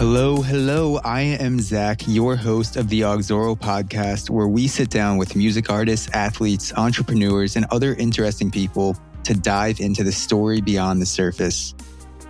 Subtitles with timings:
[0.00, 0.98] Hello, hello.
[1.04, 5.68] I am Zach, your host of the Auxoro podcast, where we sit down with music
[5.68, 11.74] artists, athletes, entrepreneurs, and other interesting people to dive into the story beyond the surface.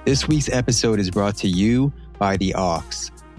[0.05, 2.83] This week's episode is brought to you by The Aux.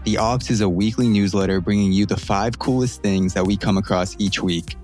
[0.05, 3.77] The Aux is a weekly newsletter bringing you the five coolest things that we come
[3.77, 4.77] across each week.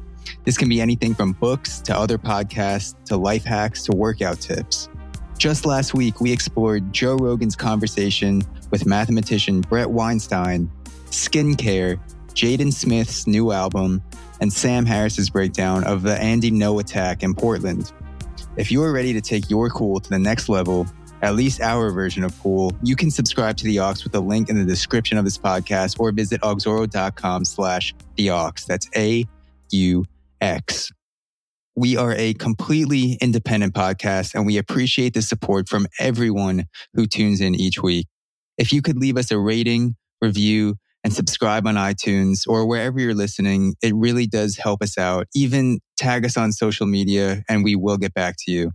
[0.44, 4.90] This can be anything from books to other podcasts to life hacks to workout tips.
[5.38, 8.41] Just last week, we explored Joe Rogan's conversation
[8.72, 10.72] with mathematician Brett Weinstein,
[11.05, 14.02] skincare, Jaden Smith's new album,
[14.42, 17.92] and Sam Harris's breakdown of the Andy Ngo attack in Portland.
[18.55, 20.88] If you are ready to take your cool to the next level,
[21.22, 24.50] at least our version of cool, you can subscribe to the Aux with a link
[24.50, 28.52] in the description of this podcast or visit auxoro.com slash the Aux.
[28.67, 30.92] That's A-U-X.
[31.78, 37.39] We are a completely independent podcast and we appreciate the support from everyone who tunes
[37.39, 38.08] in each week.
[38.58, 43.14] If you could leave us a rating, review, and subscribe on iTunes or wherever you're
[43.14, 45.28] listening, it really does help us out.
[45.36, 48.72] Even tag us on social media and we will get back to you.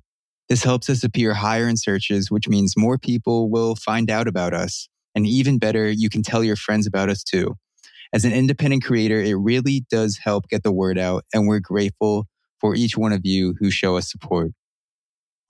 [0.49, 4.55] This helps us appear higher in searches, which means more people will find out about
[4.55, 4.89] us.
[5.17, 7.57] And even better, you can tell your friends about us too.
[8.13, 12.27] As an independent creator, it really does help get the word out, and we're grateful
[12.63, 14.53] for each one of you who show us support.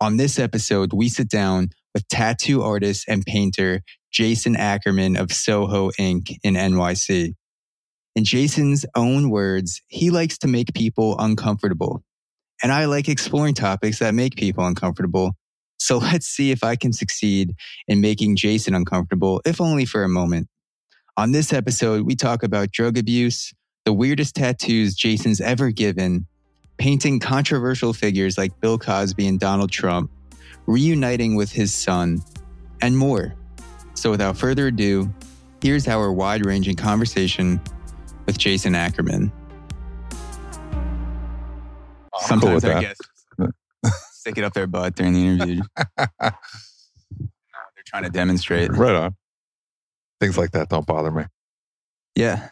[0.00, 5.92] On this episode, we sit down with tattoo artist and painter Jason Ackerman of Soho
[5.98, 6.32] Ink.
[6.42, 7.34] in NYC.
[8.16, 12.02] In Jason's own words, he likes to make people uncomfortable.
[12.62, 15.32] And I like exploring topics that make people uncomfortable.
[15.78, 17.54] So let's see if I can succeed
[17.86, 20.48] in making Jason uncomfortable, if only for a moment.
[21.16, 23.52] On this episode, we talk about drug abuse,
[23.84, 26.26] the weirdest tattoos Jason's ever given,
[26.82, 30.10] painting controversial figures like Bill Cosby and Donald Trump,
[30.66, 32.20] reuniting with his son,
[32.80, 33.36] and more.
[33.94, 35.08] So without further ado,
[35.62, 37.60] here's our wide ranging conversation
[38.26, 39.30] with Jason Ackerman.
[40.12, 40.18] I'm
[42.18, 43.26] Sometimes cool guests
[43.84, 45.62] just stick it up their butt during the interview.
[46.18, 46.32] They're
[47.86, 48.72] trying to demonstrate.
[48.72, 49.14] right on.
[50.20, 51.26] Things like that don't bother me.
[52.16, 52.48] Yeah.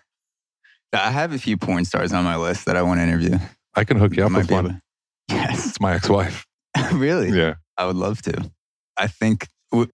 [0.92, 3.36] I have a few porn stars on my list that I want to interview.
[3.80, 4.66] I can hook you up with one.
[4.66, 4.78] able-
[5.30, 5.68] Yes.
[5.68, 6.44] It's my ex-wife.
[6.92, 7.30] really?
[7.30, 7.54] Yeah.
[7.78, 8.50] I would love to.
[8.98, 9.90] I think w-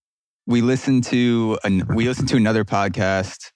[0.46, 3.52] we listened to an, we listened to another podcast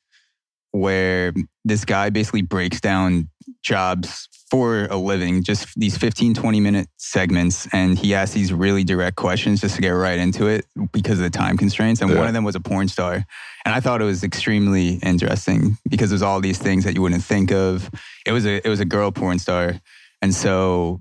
[0.73, 1.33] where
[1.65, 3.29] this guy basically breaks down
[3.63, 7.67] jobs for a living, just these 15, 20 minute segments.
[7.73, 11.25] And he asks these really direct questions just to get right into it because of
[11.25, 12.01] the time constraints.
[12.03, 12.19] And Yeah.
[12.19, 13.25] one of them was a porn star.
[13.65, 17.25] And I thought it was extremely interesting because there's all these things that you wouldn't
[17.25, 17.91] think of.
[18.27, 19.81] It was a, it was a girl porn star.
[20.23, 21.01] And so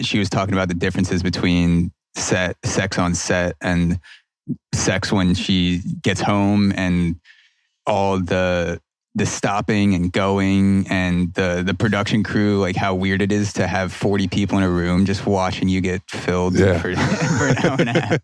[0.00, 3.98] she was talking about the differences between set sex on set and
[4.74, 7.16] sex when she gets home and
[7.86, 8.80] all the
[9.16, 13.66] the stopping and going and the the production crew like how weird it is to
[13.66, 16.78] have 40 people in a room just watching you get filled Yeah.
[16.78, 16.94] for,
[17.38, 18.20] for an hour and a half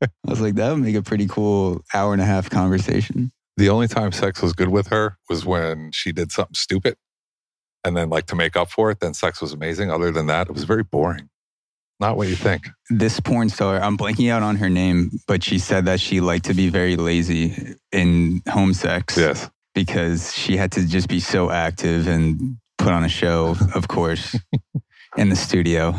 [0.00, 3.68] i was like that would make a pretty cool hour and a half conversation the
[3.68, 6.96] only time sex was good with her was when she did something stupid.
[7.84, 9.90] And then like to make up for it, then sex was amazing.
[9.90, 11.28] Other than that, it was very boring.
[12.00, 12.68] Not what you think.
[12.90, 16.44] this porn star i'm blanking out on her name but she said that she liked
[16.46, 19.48] to be very lazy in home sex Yes.
[19.74, 24.36] because she had to just be so active and put on a show, of course,
[25.16, 25.94] in the studio.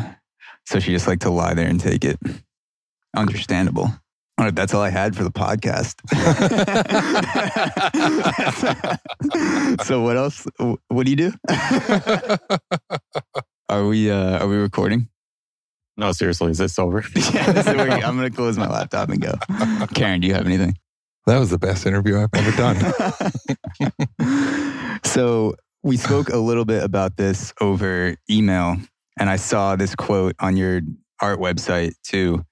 [0.65, 2.19] So she just liked to lie there and take it.
[3.15, 3.89] Understandable.
[4.37, 5.95] All right, that's all I had for the podcast.
[9.85, 10.45] so what else?
[10.89, 11.31] What do you do?
[13.69, 15.09] Are we uh, are we recording?
[15.97, 17.03] No, seriously, is this over?
[17.33, 19.33] yeah, this is where I'm gonna close my laptop and go.
[19.95, 20.77] Karen, do you have anything?
[21.25, 22.77] That was the best interview I've ever done.
[25.03, 28.77] so we spoke a little bit about this over email,
[29.19, 30.81] and I saw this quote on your
[31.21, 32.45] art website too.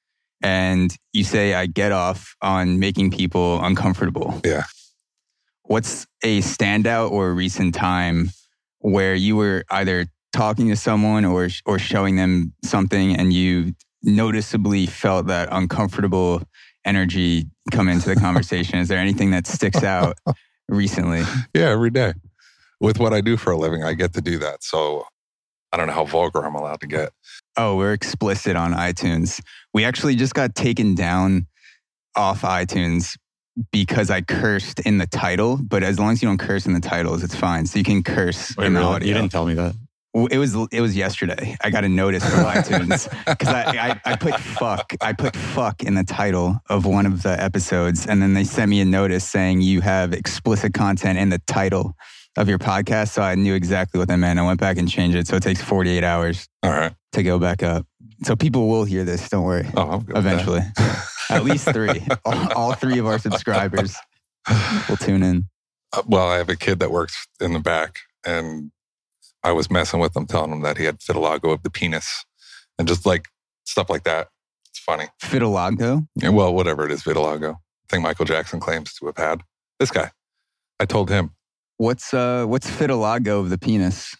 [0.43, 4.41] And you say, I get off on making people uncomfortable.
[4.43, 4.63] Yeah.
[5.63, 8.29] What's a standout or a recent time
[8.79, 13.73] where you were either talking to someone or, or showing them something and you
[14.03, 16.43] noticeably felt that uncomfortable
[16.83, 18.79] energy come into the conversation?
[18.79, 20.17] Is there anything that sticks out
[20.67, 21.23] recently?
[21.53, 22.13] yeah, every day.
[22.81, 24.61] With what I do for a living, I get to do that.
[24.61, 25.05] So
[25.73, 27.09] I don't know how vulgar I'm allowed to get.
[27.57, 29.41] Oh, we're explicit on iTunes.
[29.73, 31.47] We actually just got taken down
[32.15, 33.17] off iTunes
[33.71, 35.57] because I cursed in the title.
[35.57, 37.65] But as long as you don't curse in the titles, it's fine.
[37.65, 38.93] So you can curse Wait, in the really?
[38.93, 39.07] audio.
[39.07, 39.75] You didn't tell me that.
[40.29, 41.57] It was it was yesterday.
[41.63, 45.81] I got a notice from iTunes because I, I I put fuck I put fuck
[45.81, 49.27] in the title of one of the episodes, and then they sent me a notice
[49.27, 51.95] saying you have explicit content in the title
[52.37, 53.09] of your podcast.
[53.09, 54.39] So I knew exactly what that meant.
[54.39, 55.27] I went back and changed it.
[55.27, 56.93] So it takes 48 hours All right.
[57.13, 57.85] to go back up.
[58.23, 59.29] So people will hear this.
[59.29, 59.67] Don't worry.
[59.75, 60.17] Oh, I'm good.
[60.17, 60.61] Eventually,
[61.29, 62.01] at least three.
[62.25, 63.95] All, all three of our subscribers
[64.89, 65.45] will tune in.
[65.91, 68.71] Uh, well, I have a kid that works in the back, and
[69.43, 72.23] I was messing with him, telling him that he had vitiligo of the penis,
[72.79, 73.27] and just like
[73.65, 74.29] stuff like that.
[74.69, 75.05] It's funny.
[75.21, 76.07] Fitalago.
[76.15, 77.57] Yeah, well, whatever it is, vitiligo.
[77.89, 79.41] thing Michael Jackson claims to have had.
[79.79, 80.11] This guy.
[80.79, 81.31] I told him.
[81.83, 84.15] What's uh what's fitalago of the penis?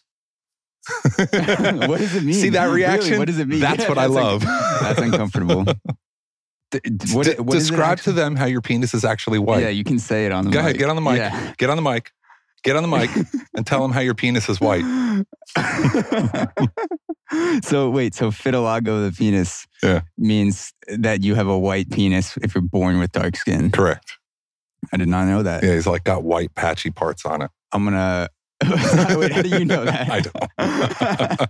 [1.15, 2.33] what does it mean?
[2.33, 3.17] See that Really, reaction?
[3.17, 3.61] what does it mean?
[3.61, 4.41] That's what I un- love.
[4.81, 5.63] that's uncomfortable.
[5.63, 6.79] D-
[7.13, 9.61] what- D- what describe to them how your penis is actually white.
[9.63, 10.53] Yeah, you can say it on the mic.
[10.55, 10.65] Go mic.
[10.65, 11.17] ahead, get on the mic.
[11.17, 11.53] Yeah.
[11.57, 12.11] Get on the mic.
[12.63, 13.09] Get on the mic
[13.55, 14.83] and tell them how your penis is white.
[17.63, 20.01] so wait, so fitalago of the penis Yeah.
[20.17, 23.71] means that you have a white penis if you're born with dark skin.
[23.71, 24.17] Correct.
[24.91, 25.63] I did not know that.
[25.63, 27.51] Yeah, he's like got white patchy parts on it.
[27.71, 28.29] I'm gonna.
[29.17, 30.09] wait, how do you know that?
[30.09, 31.49] I don't.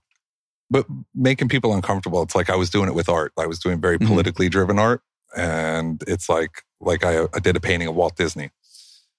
[0.70, 3.32] but making people uncomfortable, it's like I was doing it with art.
[3.38, 4.06] I was doing very Mhm.
[4.06, 5.02] politically driven art.
[5.36, 8.50] And it's like, like I, I did a painting of Walt Disney.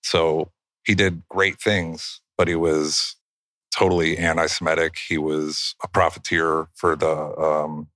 [0.02, 0.52] So
[0.84, 3.16] he did great things, but he was
[3.76, 4.98] totally anti-Semitic.
[5.08, 7.88] He was a profiteer for the, um,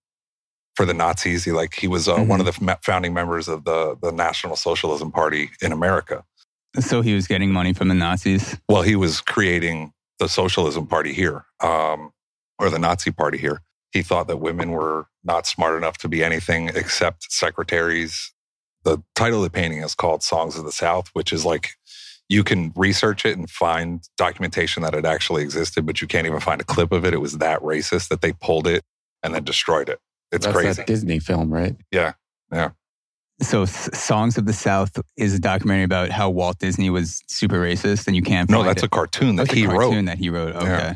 [0.75, 1.45] for the Nazis.
[1.45, 5.11] He like, he was uh, one of the founding members of the, the National Socialism
[5.11, 6.23] Party in America.
[6.79, 8.57] so he was getting money from the Nazis.
[8.67, 12.11] Well, he was creating the socialism party here, um,
[12.59, 13.61] or the Nazi party here.
[13.91, 18.33] He thought that women were not smart enough to be anything except secretaries.
[18.83, 21.71] The title of the painting is called Songs of the South, which is like
[22.29, 26.39] you can research it and find documentation that it actually existed, but you can't even
[26.39, 27.13] find a clip of it.
[27.13, 28.83] It was that racist that they pulled it
[29.23, 29.99] and then destroyed it.
[30.31, 30.73] It's That's crazy.
[30.73, 31.75] that Disney film, right?
[31.91, 32.13] Yeah,
[32.51, 32.71] yeah.
[33.41, 38.07] So Songs of the South is a documentary about how Walt Disney was super racist,
[38.07, 38.49] and you can't.
[38.49, 38.87] No, that's it.
[38.87, 40.05] a cartoon that That's a he wrote.
[40.05, 40.55] that he wrote.
[40.55, 40.65] Okay.
[40.67, 40.95] Yeah.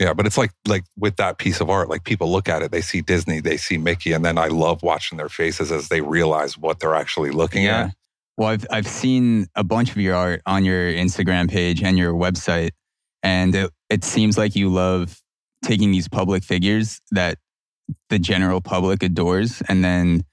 [0.00, 2.72] Yeah, but it's like like with that piece of art, like people look at it,
[2.72, 6.00] they see Disney, they see Mickey, and then I love watching their faces as they
[6.00, 7.84] realize what they're actually looking Yeah.
[7.84, 7.94] at.
[8.36, 12.14] Well, I've I've seen a bunch of your art on your Instagram page and your
[12.14, 12.70] website,
[13.22, 15.20] and it, it seems like you love
[15.62, 17.38] taking these public figures that
[18.10, 20.24] the general public adores, and then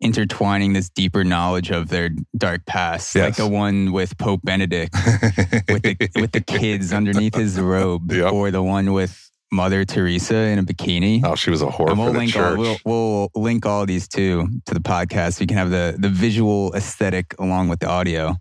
[0.00, 4.94] intertwining this deeper knowledge of their dark past, like the one with Pope Benedict
[5.68, 8.32] with the with the kids underneath his robe, Yep.
[8.32, 11.22] or the one with Mother Teresa in a bikini.
[11.24, 14.74] oh, she was a And we'll link all we'll, we'll link all these too to
[14.74, 15.34] the podcast.
[15.34, 18.36] So you can have the the visual aesthetic along with the audio.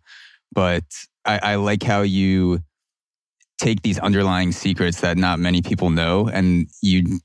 [0.51, 0.83] But
[1.25, 2.59] I, I like how you
[3.59, 7.19] take these underlying secrets that not many people know and you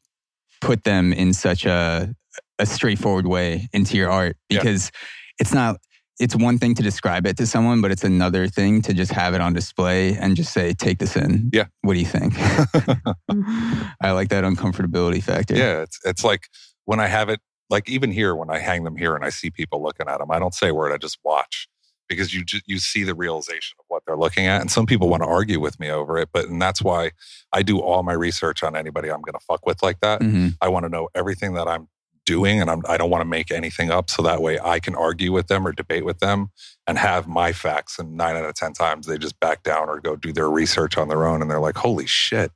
[0.60, 2.14] put them in such a
[2.58, 4.58] a straightforward way into your art Yeah.
[4.60, 4.90] because
[5.38, 5.76] it's not
[6.20, 9.34] it's one thing to describe it to someone, but it's another thing to just have
[9.34, 11.48] it on display and just say, take this in.
[11.52, 11.66] Yeah.
[11.82, 12.34] What do you think?
[14.02, 15.54] I like that uncomfortability factor.
[15.56, 16.48] yeah, it's it's like
[16.86, 17.40] when I have it,
[17.70, 20.30] like even here when I hang them here and I see people looking at them,
[20.30, 21.68] I don't say a word, I just watch
[22.08, 25.08] because you just you see the realization of what they're looking at, and some people
[25.08, 27.10] want to argue with me over it, but and that's why
[27.52, 30.22] I do all my research on anybody I'm going to fuck with like that.
[30.22, 31.88] hmm I want to know everything that I'm
[32.26, 34.10] doing and I'm, I don't want to make anything up.
[34.10, 36.50] So that way I can argue with them or debate with them
[36.86, 37.98] and have my facts.
[37.98, 40.98] And nine out of 10 times they just back down or go do their research
[40.98, 41.40] on their own.
[41.40, 42.52] And they're like, holy shit.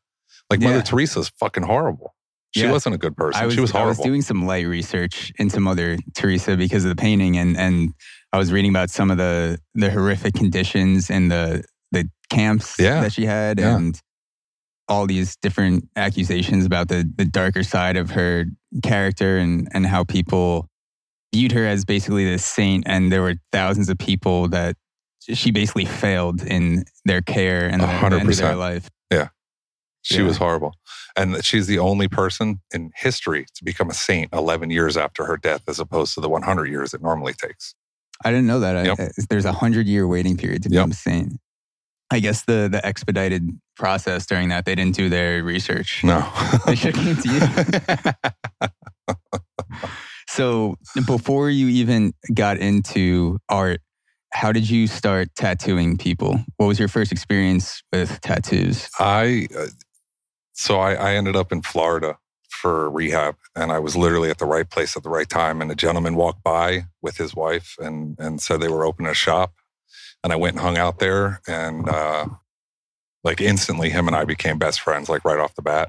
[0.51, 0.69] Like Yeah.
[0.69, 2.15] Mother Teresa's fucking horrible.
[2.55, 2.71] She Yeah.
[2.71, 3.47] wasn't a good person.
[3.47, 3.87] Was, she was horrible.
[3.87, 7.95] I was doing some light research into Mother Teresa because of the painting, and and
[8.33, 13.01] I was reading about some of the the horrific conditions in the the camps Yeah.
[13.03, 13.77] that she had, Yeah.
[13.77, 14.01] and
[14.89, 18.47] all these different accusations about the the darker side of her
[18.83, 20.69] character and and how people
[21.35, 24.77] viewed her as basically this saint, and there were thousands of people that
[25.21, 28.91] she basically failed in their care and A the, hundred the end of their life.
[29.11, 29.29] Yeah.
[30.03, 30.25] She yeah.
[30.25, 30.75] was horrible.
[31.17, 35.37] And she's the only person in history to become a saint 11 years after her
[35.37, 37.75] death, as opposed to the 100 years it normally takes.
[38.25, 38.87] I didn't know that.
[38.87, 39.01] Yep.
[39.01, 40.73] I, there's a hundred year waiting period to Yep.
[40.81, 41.33] become a saint.
[42.11, 46.05] I guess the the expedited process during that they didn't do their research.
[46.05, 46.31] No.
[46.67, 48.13] They should have came to you.
[50.29, 50.77] So
[51.07, 53.81] before you even got into art,
[54.33, 56.41] how did you start tattooing people?
[56.57, 58.89] What was your first experience with tattoos?
[58.99, 59.67] I uh,
[60.55, 62.19] so I, I ended up in Florida
[62.63, 65.63] for rehab, and I was literally at the right place at the right time.
[65.63, 69.15] And a gentleman walked by with his wife and and said they were opening a
[69.15, 69.55] shop,
[70.25, 72.27] and I went and hung out there, and uh,
[73.23, 75.89] Like instantly, him and I became best friends, like right off the bat.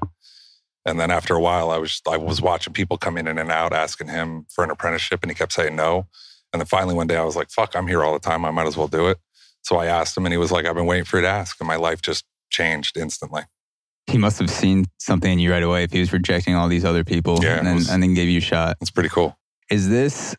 [0.86, 3.72] And then after a while, I was I was watching people come in and out,
[3.72, 6.08] asking him for an apprenticeship, and he kept saying no.
[6.52, 8.44] And then finally one day, I was like, "Fuck, I'm here all the time.
[8.44, 9.18] I might as well do it."
[9.62, 11.56] So I asked him, and he was like, "I've been waiting for you to ask,"
[11.60, 13.42] and my life just changed instantly.
[14.06, 16.84] He must have seen something in you right away if he was rejecting all these
[16.84, 18.76] other people Yeah, and, then, was- and then gave you a shot.
[18.80, 19.36] It's pretty cool.
[19.70, 20.36] Is this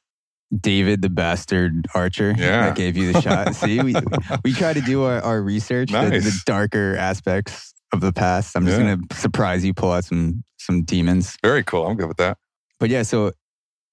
[0.56, 2.68] David the bastard archer Yeah.
[2.68, 3.56] that gave you the shot?
[3.56, 3.96] See, we,
[4.44, 8.56] we try to do our, our research, the, the darker aspects of the past.
[8.56, 8.86] I'm just Yeah.
[8.96, 11.38] going to surprise you, pull out some some demons.
[11.44, 11.86] Very cool.
[11.86, 12.38] I'm good with that.
[12.80, 13.32] But yeah, so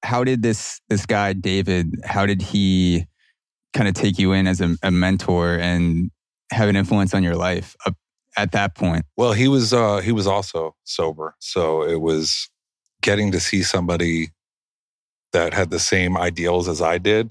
[0.02, 1.94] how did this this guy David?
[2.04, 3.06] How did he
[3.74, 6.10] kind of take you in as a, a mentor and
[6.50, 7.94] have an influence on your life up
[8.36, 9.04] at that point?
[9.16, 11.34] Well, he was uh he was also sober.
[11.38, 12.48] So it was
[13.02, 14.30] getting to see somebody
[15.32, 17.30] that had the same ideals as I did,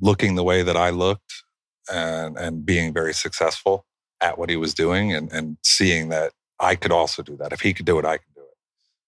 [0.00, 1.44] looking the way that I looked
[1.92, 3.86] and and being very successful
[4.20, 7.52] at what he was doing and and seeing that I could also do that.
[7.52, 8.56] If he could do it, I can do it.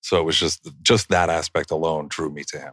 [0.00, 2.72] So it was just just that aspect alone drew me to him.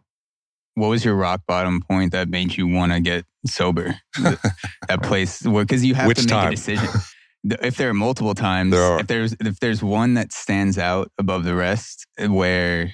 [0.75, 3.99] What was your rock bottom point that made you want to get sober?
[4.88, 6.53] That place, because you have Which to make time?
[6.53, 6.88] a decision.
[7.43, 9.00] If there are multiple times, There are.
[9.00, 12.93] if there's if there's one that stands out above the rest, uh, where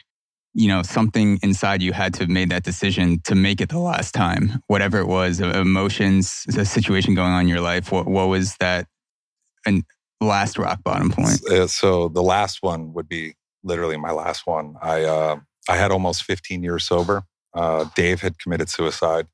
[0.54, 3.80] you know something inside you had to have made that decision to make it the
[3.80, 7.92] last time, whatever it was, emotions, a situation going on in your life.
[7.92, 8.88] What what was that?
[9.66, 9.84] And
[10.22, 11.44] last rock bottom point.
[11.50, 13.34] Uh, so the last one would be
[13.64, 14.76] literally my last one.
[14.82, 17.24] I uh, I had almost 15 years sober.
[17.54, 19.28] Uh, Dave had committed suicide.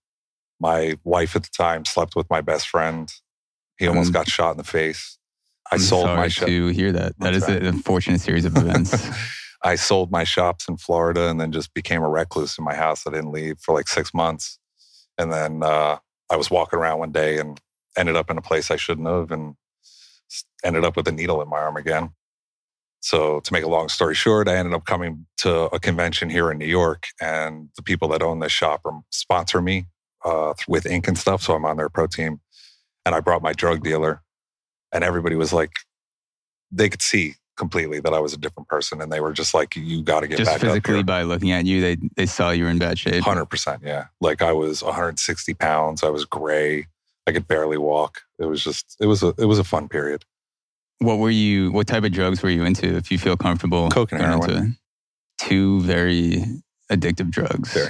[0.60, 3.12] My wife at the time slept with my best friend.
[3.82, 5.20] He almost Um, got shot in the face.
[5.72, 6.48] I I'm sold my shop.
[6.48, 7.20] to hear that.
[7.20, 7.62] That That's is right.
[7.62, 8.94] an unfortunate series of events.
[9.64, 13.06] I sold my shops in Florida and then just became a recluse in my house.
[13.08, 14.60] I didn't leave for like six months.
[15.20, 16.00] And then uh,
[16.32, 17.60] I was walking around one day and
[17.98, 19.56] ended up in a place I shouldn't have and
[20.66, 22.12] ended up with a needle in my arm again.
[23.02, 26.52] So, to make a long story short, I ended up coming to a convention here
[26.52, 29.88] in New York, and the people that own this shop are sponsor me
[30.26, 31.44] uh, with ink and stuff.
[31.44, 32.42] So, I'm on their pro team.
[33.06, 34.22] And I brought my drug dealer,
[34.92, 35.72] and everybody was like,
[36.72, 39.76] they could see completely that I was a different person, and they were just like,
[39.76, 42.26] "You got to get Just back up physically here." by looking at you, they they
[42.26, 43.24] saw you were in bad shape.
[43.24, 44.06] Hundred percent, yeah.
[44.20, 46.04] Like I was 160 pounds.
[46.04, 46.88] I was gray.
[47.28, 48.22] I could barely walk.
[48.40, 50.26] It was just, it was a, it was a fun period.
[50.98, 51.72] What were you?
[51.72, 52.96] What type of drugs were you into?
[52.96, 54.78] If you feel comfortable, Coke and heroin.
[55.40, 56.44] Two very
[56.92, 57.74] addictive drugs.
[57.74, 57.90] Very.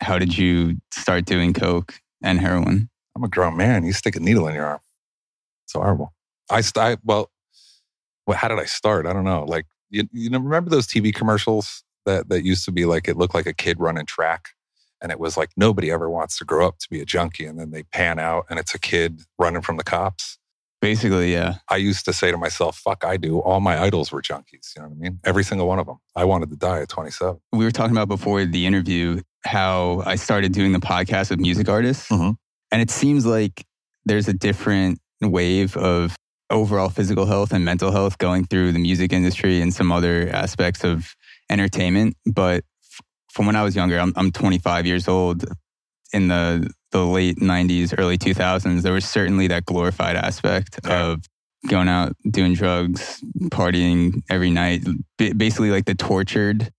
[0.00, 2.90] How did you start doing coke and heroin?
[3.16, 3.82] I'm a grown man.
[3.84, 4.80] You stick a needle in your arm.
[5.64, 6.12] It's horrible.
[6.50, 7.30] I, st- I well,
[8.26, 9.06] well, how did I start?
[9.06, 9.44] I don't know.
[9.44, 13.16] Like you, you know, remember those TV commercials that that used to be like it
[13.16, 14.50] looked like a kid running track,
[15.00, 17.58] and it was like nobody ever wants to grow up to be a junkie, and
[17.58, 20.38] then they pan out and it's a kid running from the cops.
[20.82, 21.54] Basically, yeah.
[21.70, 24.76] I used to say to myself, "Fuck, I do." All my idols were junkies.
[24.76, 25.20] You know what I mean?
[25.24, 25.96] Every single one of them.
[26.14, 27.40] I wanted to die at 27.
[27.52, 31.68] We were talking about before the interview how I started doing the podcast with music
[31.68, 32.36] artists, Mhm.
[32.72, 33.64] And it seems like
[34.04, 36.16] there's a different wave of
[36.50, 40.84] overall physical health and mental health going through the music industry and some other aspects
[40.84, 41.14] of
[41.50, 42.16] entertainment.
[42.24, 43.00] But f-
[43.32, 45.44] from when I was younger, I'm, I'm 25 years old.
[46.12, 51.06] In the the late 90s, early 2000s, there was certainly that glorified aspect Yeah.
[51.08, 51.24] of
[51.68, 53.20] going out, doing drugs,
[53.50, 54.86] partying every night.
[55.18, 56.70] B- basically, like the tortured,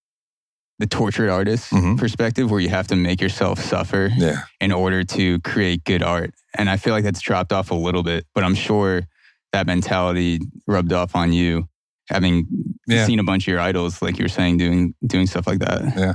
[0.79, 1.97] the tortured artist Mhm.
[1.97, 4.41] perspective, where you have to make yourself suffer Yeah.
[4.61, 6.33] in order to create good art.
[6.57, 9.07] And I feel like that's dropped off a little bit, but I'm sure
[9.53, 11.67] that mentality rubbed off on you,
[12.09, 12.45] having
[12.87, 13.05] Yeah.
[13.05, 15.97] seen a bunch of your idols, like you were saying, doing doing stuff like that.
[15.97, 16.13] Yeah.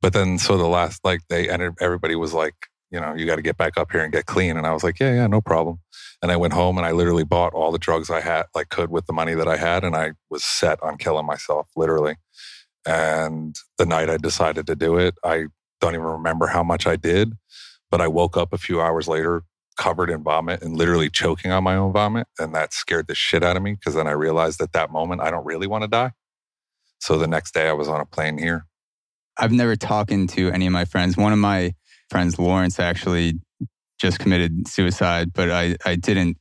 [0.00, 2.54] But then, so the last, like, they ended, everybody was like,
[2.90, 4.56] you know, you got to get back up here and get clean.
[4.56, 5.78] And I was like, yeah, yeah, no problem.
[6.22, 8.90] And I went home and I literally bought all the drugs I had, like, could
[8.90, 9.82] with the money that I had.
[9.82, 12.16] And I was set on killing myself, literally.
[12.86, 15.46] And the night I decided to do it, I
[15.80, 17.32] don't even remember how much I did,
[17.90, 19.42] but I woke up a few hours later
[19.76, 22.26] covered in vomit and literally choking on my own vomit.
[22.38, 25.20] And that scared the shit out of me because then I realized at that moment,
[25.20, 26.12] I don't really want to die.
[27.00, 28.66] So the next day I was on a plane here.
[29.36, 31.16] I've never talked to any of my friends.
[31.16, 31.74] One of my
[32.08, 33.40] friends, Lawrence, actually
[33.98, 36.36] just committed suicide, but I, I didn't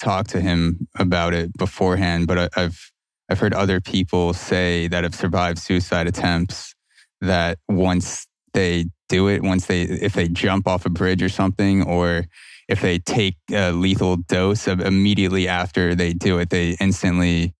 [0.00, 2.26] talk to him about it beforehand.
[2.26, 2.90] But I, I've
[3.28, 6.74] I've heard other people say that have survived suicide attempts
[7.20, 11.82] that once they do it, once they if they jump off a bridge or something,
[11.82, 12.26] or
[12.68, 17.54] if they take a lethal dose of immediately after they do it, they instantly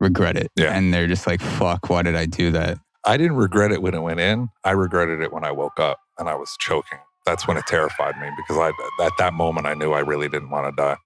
[0.00, 0.50] regret it.
[0.56, 0.76] Yeah.
[0.76, 2.78] And they're just like, fuck, why did I do that?
[3.04, 4.48] I didn't regret it when it went in.
[4.64, 6.98] I regretted it when I woke up and I was choking.
[7.24, 8.68] That's when it terrified me because I
[9.04, 10.96] at that moment I knew I really didn't want to die.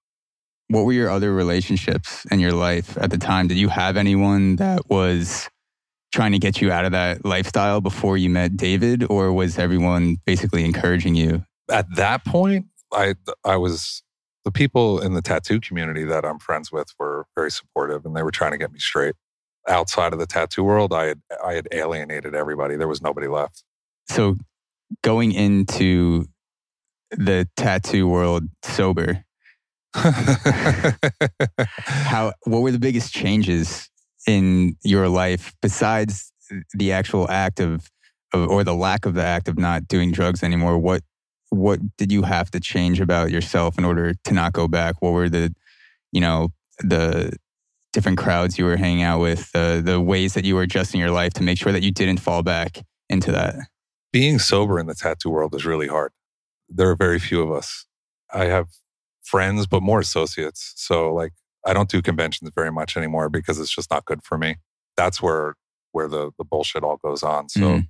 [0.73, 3.47] What were your other relationships in your life at the time?
[3.47, 5.49] Did you have anyone that was
[6.15, 10.17] trying to get you out of that lifestyle before you met David, or was everyone
[10.25, 11.45] basically encouraging you?
[11.71, 13.15] At that point, I
[13.45, 14.03] I was
[14.45, 18.23] the people in the tattoo community that I'm friends with were very supportive, and they
[18.23, 19.15] were trying to get me straight.
[19.69, 22.77] Outside of the tattoo world, I had I had alienated everybody.
[22.77, 23.63] There was nobody left.
[24.09, 24.37] So,
[25.03, 26.29] going into
[27.11, 29.25] the tattoo world sober,
[31.95, 33.91] how what were the biggest changes
[34.27, 36.33] in your life besides
[36.75, 37.91] the actual act of,
[38.33, 40.79] of or the lack of the act of not doing drugs anymore?
[40.79, 41.03] What
[41.51, 45.03] what did you have to change about yourself in order to not go back?
[45.03, 45.55] What were the
[46.11, 47.37] you know the
[47.93, 51.11] different crowds you were hanging out with uh, the ways that you were adjusting your
[51.11, 52.79] life to make sure that you didn't fall back
[53.11, 53.57] into that?
[54.13, 56.13] Being sober in the tattoo world is really hard.
[56.69, 57.85] There are very few of us.
[58.33, 58.69] I have
[59.23, 61.33] friends but more associates so like
[61.65, 64.57] I don't do conventions very much anymore because it's just not good for me.
[64.97, 65.55] That's where
[65.93, 67.49] where the the bullshit all goes on.
[67.49, 67.89] So mm.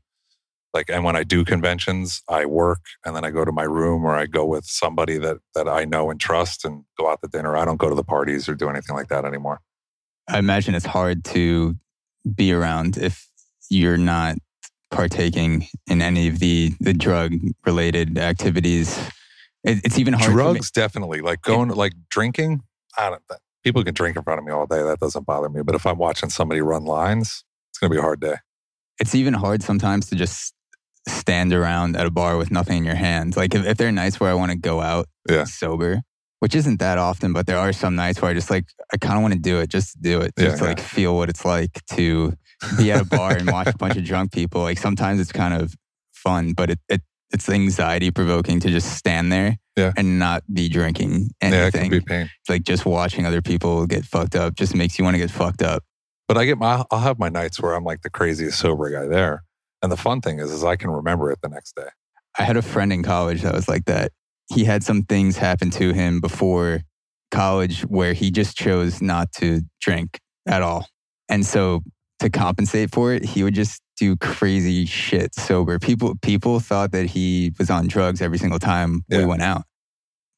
[0.74, 4.04] like and when I do conventions, I work and then I go to my room
[4.04, 7.28] or I go with somebody that that I know and trust and go out to
[7.28, 7.56] dinner.
[7.56, 9.60] I don't go to the parties or do anything like that anymore.
[10.28, 11.76] I imagine it's hard to
[12.34, 13.26] be around if
[13.70, 14.36] you're not
[14.90, 17.32] partaking in any of the the drug
[17.64, 18.98] related activities.
[19.64, 20.32] It, it's even hard.
[20.32, 21.20] Drugs, definitely.
[21.20, 22.62] Like going, it, like drinking.
[22.98, 24.82] I don't think people can drink in front of me all day.
[24.82, 25.62] That doesn't bother me.
[25.62, 28.36] But if I'm watching somebody run lines, it's going to be a hard day.
[28.98, 30.54] It's even hard sometimes to just
[31.08, 33.36] stand around at a bar with nothing in your hands.
[33.36, 35.44] Like if, if there are nights where I want to go out yeah.
[35.44, 36.02] sober,
[36.40, 39.16] which isn't that often, but there are some nights where I just like, I kind
[39.16, 40.68] of want to do it, just do it, just yeah.
[40.68, 42.34] like feel what it's like to
[42.76, 44.62] be at a bar and watch a bunch of drunk people.
[44.62, 45.74] Like sometimes it's kind of
[46.12, 47.02] fun, but it, it
[47.32, 49.92] it's anxiety provoking to just stand there yeah.
[49.96, 51.60] and not be drinking anything.
[51.60, 52.30] Yeah, it can be pain.
[52.40, 55.30] It's like just watching other people get fucked up just makes you want to get
[55.30, 55.82] fucked up.
[56.28, 59.06] But I get my, I'll have my nights where I'm like the craziest sober guy
[59.06, 59.44] there.
[59.82, 61.88] And the fun thing is, is I can remember it the next day.
[62.38, 64.12] I had a friend in college that was like that.
[64.52, 66.82] He had some things happen to him before
[67.30, 70.86] college where he just chose not to drink at all.
[71.28, 71.82] And so
[72.22, 75.78] to compensate for it, he would just do crazy shit sober.
[75.78, 79.18] People people thought that he was on drugs every single time yeah.
[79.18, 79.62] we went out.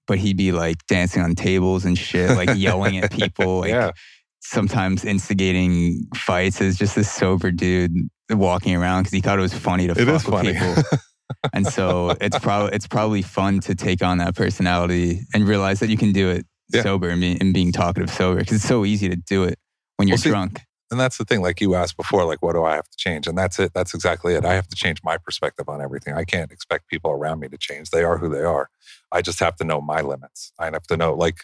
[0.06, 3.92] But he'd be like dancing on tables and shit, like yelling at people, like yeah.
[4.40, 7.92] sometimes instigating fights as just this sober dude
[8.30, 10.52] walking around because he thought it was funny to it fuck with funny.
[10.52, 10.82] people.
[11.52, 15.88] and so it's probably it's probably fun to take on that personality and realize that
[15.88, 16.82] you can do it yeah.
[16.82, 19.58] sober and, be, and being talkative sober because it's so easy to do it
[19.96, 20.60] when you're well, see, drunk
[20.94, 23.26] and that's the thing like you asked before like what do i have to change?
[23.26, 24.44] And that's it that's exactly it.
[24.44, 26.14] I have to change my perspective on everything.
[26.14, 27.90] I can't expect people around me to change.
[27.90, 28.70] They are who they are.
[29.10, 30.52] I just have to know my limits.
[30.56, 31.38] I have to know like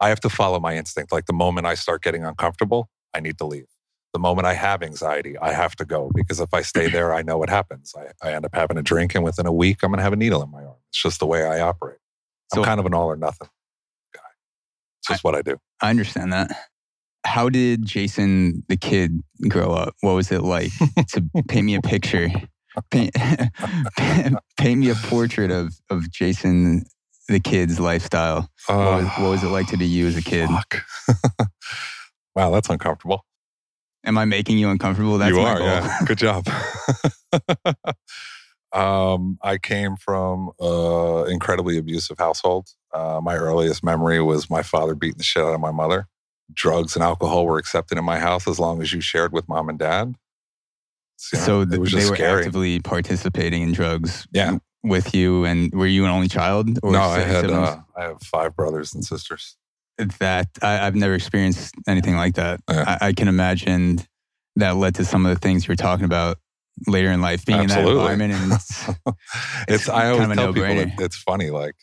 [0.00, 1.12] i have to follow my instinct.
[1.12, 3.68] Like the moment i start getting uncomfortable i need to leave.
[4.12, 7.22] The moment i have anxiety i have to go because if i stay there i
[7.22, 7.94] know what happens.
[7.96, 10.14] I, I end up having a drink and within a week i'm going to have
[10.14, 10.80] a needle in my arm.
[10.88, 11.98] It's just the way i operate.
[12.56, 13.50] I'm kind of an all or nothing
[14.12, 14.32] guy.
[14.98, 15.58] It's just I, what i do.
[15.80, 16.50] I understand that
[17.26, 19.94] how did Jason the kid grow up?
[20.00, 20.70] What was it like
[21.10, 22.28] to paint me a picture?
[22.90, 23.14] Paint,
[24.56, 26.84] paint me a portrait of of Jason
[27.28, 28.48] the kid's lifestyle.
[28.68, 30.48] Uh, what, was, what, was, it like to be you as a kid?
[32.36, 33.24] wow, that's uncomfortable.
[34.04, 35.18] Am I making you uncomfortable?
[35.18, 35.60] That's you are.
[35.60, 35.98] Yeah.
[36.06, 36.46] Good job.
[38.72, 42.68] um, I came from an incredibly abusive household.
[42.94, 46.06] Uh, my earliest memory was my father beating the shit out of my mother
[46.52, 49.68] drugs and alcohol were accepted in my house as long as you shared with mom
[49.68, 50.14] and dad.
[51.16, 52.40] So, so they were scary.
[52.40, 54.26] actively participating in drugs.
[54.32, 54.58] Yeah.
[54.82, 56.78] With you, and were you an only child?
[56.84, 57.50] no, I had.
[57.50, 59.56] Uh, I have five brothers and sisters.
[60.20, 62.60] That I, have never experienced anything like that.
[62.70, 62.96] Yeah.
[63.00, 63.98] I, I, can imagine
[64.54, 66.38] that led to some of the things you were talking about
[66.86, 67.90] later in life, being Absolutely.
[67.90, 68.32] in that environment.
[68.34, 69.08] And it's, it's,
[69.68, 71.50] it's I always tell people it's funny.
[71.50, 71.74] Like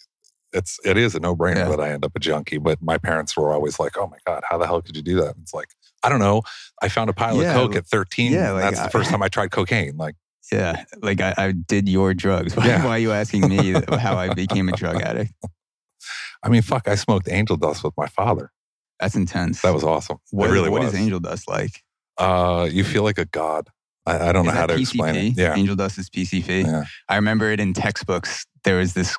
[0.54, 1.70] it's it is a no brainer yeah.
[1.70, 2.58] that I end up a junkie.
[2.58, 5.16] But my parents were always like, "Oh my god, how the hell could you do
[5.22, 5.70] that?" It's like
[6.04, 6.44] I don't know.
[6.82, 8.32] I found a pile yeah, of coke at thirteen.
[8.32, 9.98] Yeah, like that's I, the first time I tried cocaine.
[9.98, 10.16] Like
[10.52, 12.56] yeah, like I, I did your drugs.
[12.58, 12.84] Why, yeah.
[12.84, 15.34] why, are you asking me how I became a drug addict?
[16.44, 18.52] I mean, fuck, I smoked angel dust with my father.
[19.00, 19.62] That's intense.
[19.62, 20.18] That was awesome.
[20.32, 20.94] What, really what was.
[20.94, 21.84] is angel dust like?
[22.18, 23.70] Uh, you feel like a god.
[24.06, 24.80] I, I don't is know how to PCP?
[24.82, 25.38] explain it.
[25.38, 26.66] Yeah, angel dust is PCP.
[26.66, 26.84] Yeah.
[27.08, 28.46] I remember it in textbooks.
[28.66, 29.18] There was this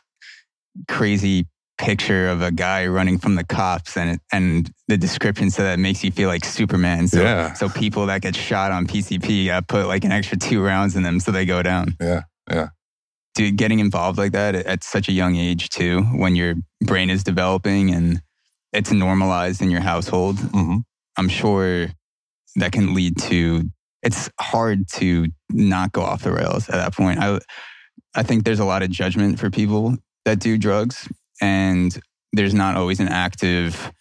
[0.88, 1.46] crazy
[1.78, 6.04] picture of a guy running from the cops and and the description so that makes
[6.04, 7.08] you feel like Superman.
[7.08, 7.52] So yeah.
[7.54, 11.02] so people that get shot on PCP uh, put like an extra two rounds in
[11.02, 11.96] them so they go down.
[12.00, 12.68] Yeah, yeah.
[13.34, 17.24] Dude, getting involved like that at, such a young age too, when your brain is
[17.24, 18.22] developing and
[18.72, 20.78] it's normalized in your household, hmm
[21.16, 21.88] I'm sure
[22.56, 23.62] that can lead to
[24.02, 27.18] it's hard to not go off the rails at that point.
[27.18, 27.40] I
[28.14, 31.08] I think there's a lot of judgment for people that do drugs
[31.40, 31.98] and
[32.32, 33.92] there's not always an active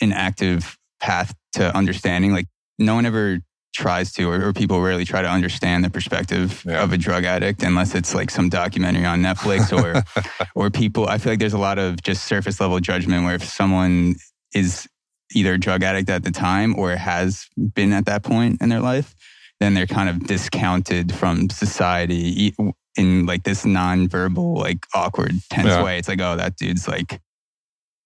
[0.00, 2.32] an active path to understanding.
[2.32, 2.46] Like
[2.78, 3.38] no one ever
[3.74, 6.82] tries to or, or people rarely try to understand the perspective Yeah.
[6.82, 10.02] of a drug addict unless it's like some documentary on Netflix or
[10.56, 13.44] or people i feel like there's a lot of just surface level judgment where if
[13.44, 14.16] someone
[14.52, 14.88] is
[15.34, 18.80] either a drug addict at the time or has been at that point in their
[18.80, 19.14] life
[19.60, 22.52] then they're kind of discounted from society
[22.98, 25.82] in like this non-verbal like awkward tense Yeah.
[25.82, 27.20] way it's like oh that dude's like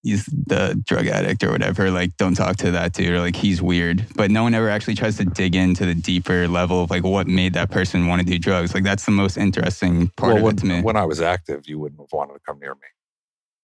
[0.03, 3.61] he's the drug addict or whatever like don't talk to that dude or like he's
[3.61, 7.03] weird but no one ever actually tries to dig into the deeper level of like
[7.03, 10.37] what made that person want to do drugs like that's the most interesting part well,
[10.37, 12.59] of when, it to me when I was active, you wouldn't have wanted to come
[12.59, 12.87] near me.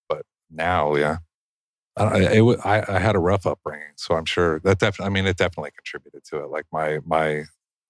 [0.08, 1.18] But now, yeah,
[1.96, 5.06] I, I- it, I, I had a rough upbringing, so I'm sure that definitely.
[5.06, 6.50] I mean, it definitely contributed to it.
[6.50, 7.44] Like my my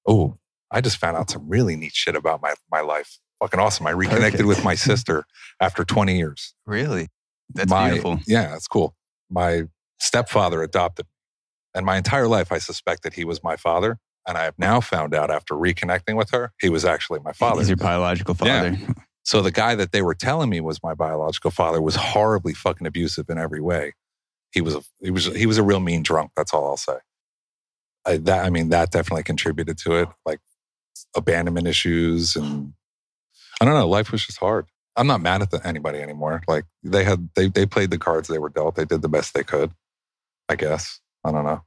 [0.06, 0.36] oh,
[0.70, 3.18] I just found out some really neat shit about my my life.
[3.40, 3.86] Fucking awesome!
[3.86, 4.48] I reconnected Perfect.
[4.48, 5.24] with my sister
[5.60, 6.54] after 20 years.
[6.66, 7.08] Really?
[7.54, 8.20] That's my, beautiful.
[8.26, 8.94] Yeah, that's cool.
[9.28, 9.64] My
[9.98, 11.10] stepfather adopted me,
[11.74, 13.98] and my entire life I suspected he was my father.
[14.28, 17.60] And I have now found out after reconnecting with her, he was actually my father.
[17.60, 18.50] He's your biological father.
[18.50, 18.76] Yeah.
[18.76, 18.94] father.
[19.22, 22.86] So the guy that they were telling me was my biological father was horribly fucking
[22.86, 23.92] abusive in every way.
[24.50, 26.32] He was a, he was he was a real mean drunk.
[26.36, 26.96] That's all I'll say.
[28.04, 30.40] I, that I mean that definitely contributed to it, like
[31.14, 32.72] abandonment issues and
[33.60, 33.88] I don't know.
[33.88, 34.66] Life was just hard.
[34.96, 36.42] I'm not mad at the, anybody anymore.
[36.48, 38.74] Like they had they they played the cards they were dealt.
[38.74, 39.72] They did the best they could.
[40.48, 41.62] I guess I don't know.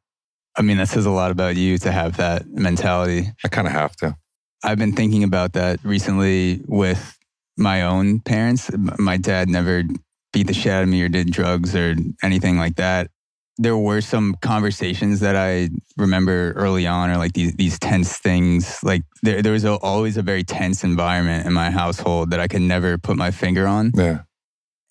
[0.56, 3.32] I mean, that says a lot about you to have that mentality.
[3.44, 4.16] I kind of have to.
[4.64, 7.18] I've been thinking about that recently with
[7.58, 8.70] my own parents.
[8.76, 9.84] My dad never
[10.32, 13.10] beat the shit out of me or did drugs or anything like that.
[13.58, 18.80] There were some conversations that I remember early on, or like these these tense things.
[18.84, 22.48] Like there, there was a, always a very tense environment in my household that I
[22.48, 23.92] could never put my finger on.
[23.96, 24.22] Yeah.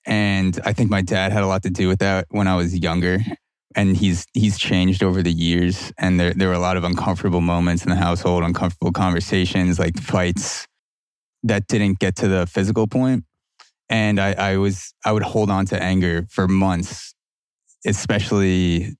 [0.06, 2.76] and I think my dad had a lot to do with that when I was
[2.78, 3.18] younger.
[3.74, 7.40] And he's he's changed over the years, and there there were a lot of uncomfortable
[7.40, 10.66] moments in the household, uncomfortable conversations, like fights
[11.42, 13.24] that didn't get to the physical point.
[13.88, 17.14] And I, I was I would hold on to anger for months,
[17.86, 18.96] especially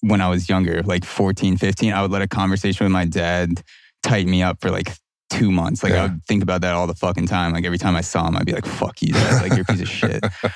[0.00, 1.92] when I was younger, like 14, 15.
[1.92, 3.62] I would let a conversation with my dad
[4.02, 4.92] tighten me up for like
[5.30, 5.82] two months.
[5.82, 6.00] Like Yeah.
[6.00, 7.52] I would think about that all the fucking time.
[7.52, 9.42] Like every time I saw him, I'd be like, fuck you, dad.
[9.42, 10.24] Like you're a piece of shit.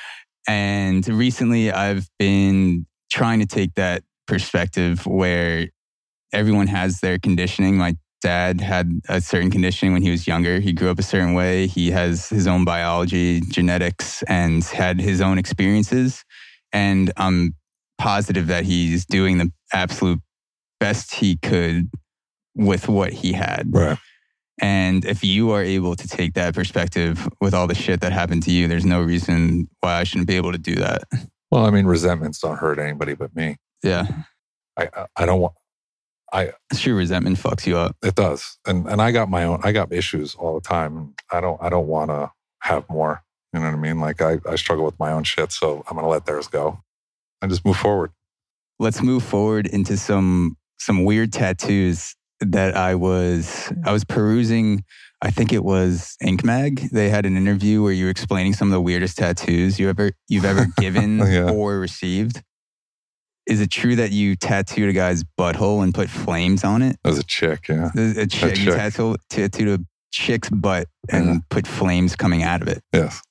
[0.47, 5.67] And recently I've been trying to take that perspective where
[6.31, 7.75] everyone has their conditioning.
[7.75, 10.61] My dad had a certain conditioning when he was younger.
[10.61, 11.67] He grew up a certain way.
[11.67, 16.23] He has his own biology, genetics, and had his own experiences.
[16.71, 17.53] And I'm
[17.97, 20.19] positive that he's doing the absolute
[20.79, 21.89] best he could
[22.55, 23.67] with what he had.
[23.71, 23.97] Right.
[24.59, 28.43] And if you are able to take that perspective with all the shit that happened
[28.43, 31.03] to you, there's no reason why I shouldn't be able to do that.
[31.51, 33.57] Well, I mean, resentments don't hurt anybody but me.
[33.83, 34.07] Yeah.
[34.75, 35.53] I I- I don't want.
[36.33, 36.95] It's true.
[36.95, 37.95] Resentment fucks you up.
[38.03, 39.61] It does, and and I got my own.
[39.63, 41.13] I got issues all the time.
[41.31, 41.59] I don't.
[41.61, 43.23] I don't want to have more.
[43.53, 43.99] You know what I mean?
[44.01, 46.83] Like I, I struggle with my own shit, so I'm gonna let theirs go,
[47.41, 48.11] and just move forward.
[48.79, 54.83] Let's move forward into some some weird tattoos that I was I was perusing.
[55.21, 56.89] I think it was Ink Mag.
[56.91, 60.11] They had an interview where you were explaining some of the weirdest tattoos you ever
[60.27, 61.49] you've ever given oh, Yeah.
[61.49, 62.43] or received.
[63.47, 66.97] Is it true that you tattooed a guy's butthole and put flames on it?
[67.05, 71.37] As a chick, yeah, A, a chick, you tattooed, tattooed a chick's butt and Yeah.
[71.49, 72.83] put flames coming out of it.
[72.93, 73.21] yes.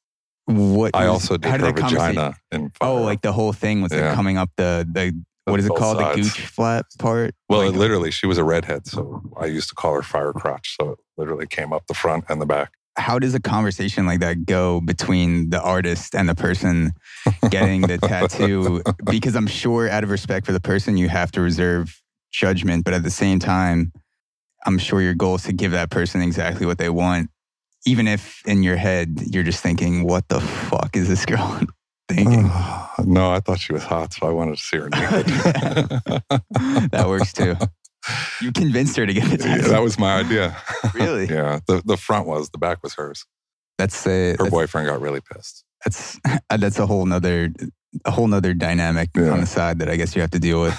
[0.47, 2.71] What I was- also how did her vagina in.
[2.81, 5.13] Oh, like the whole thing was like coming up the the
[5.45, 5.99] what is it called?
[5.99, 6.17] sides.
[6.17, 7.35] The gooch flat part.
[7.49, 10.33] Well, Like- it literally, she was a redhead, so I used to call her fire
[10.33, 10.77] crotch.
[10.81, 12.71] So it literally came up the front and the back.
[12.99, 16.93] how does a conversation like that go between the artist and the person
[17.51, 18.83] getting the tattoo?
[19.05, 22.01] Because I'm sure, out of respect for the person, you have to reserve
[22.33, 23.93] judgment, but at the same time,
[24.65, 27.29] I'm sure your goal is to give that person exactly what they want,
[27.87, 31.61] even if in your head you're just thinking, "What the fuck is this girl
[32.09, 32.43] thinking?"
[33.05, 35.27] no, I thought she was hot, so I wanted to see her naked.
[36.93, 37.57] that works too.
[38.41, 40.57] You convinced her to get the Yeah, that was my idea.
[40.95, 41.27] Really?
[41.27, 41.59] yeah.
[41.67, 43.25] The the front was, the back was hers.
[43.79, 45.65] That's a Her that's, boyfriend got really pissed.
[45.85, 46.19] that's
[46.49, 47.51] that's a whole nother
[48.05, 49.31] a whole nother dynamic Yeah.
[49.31, 50.77] on the side that I guess you have to deal with.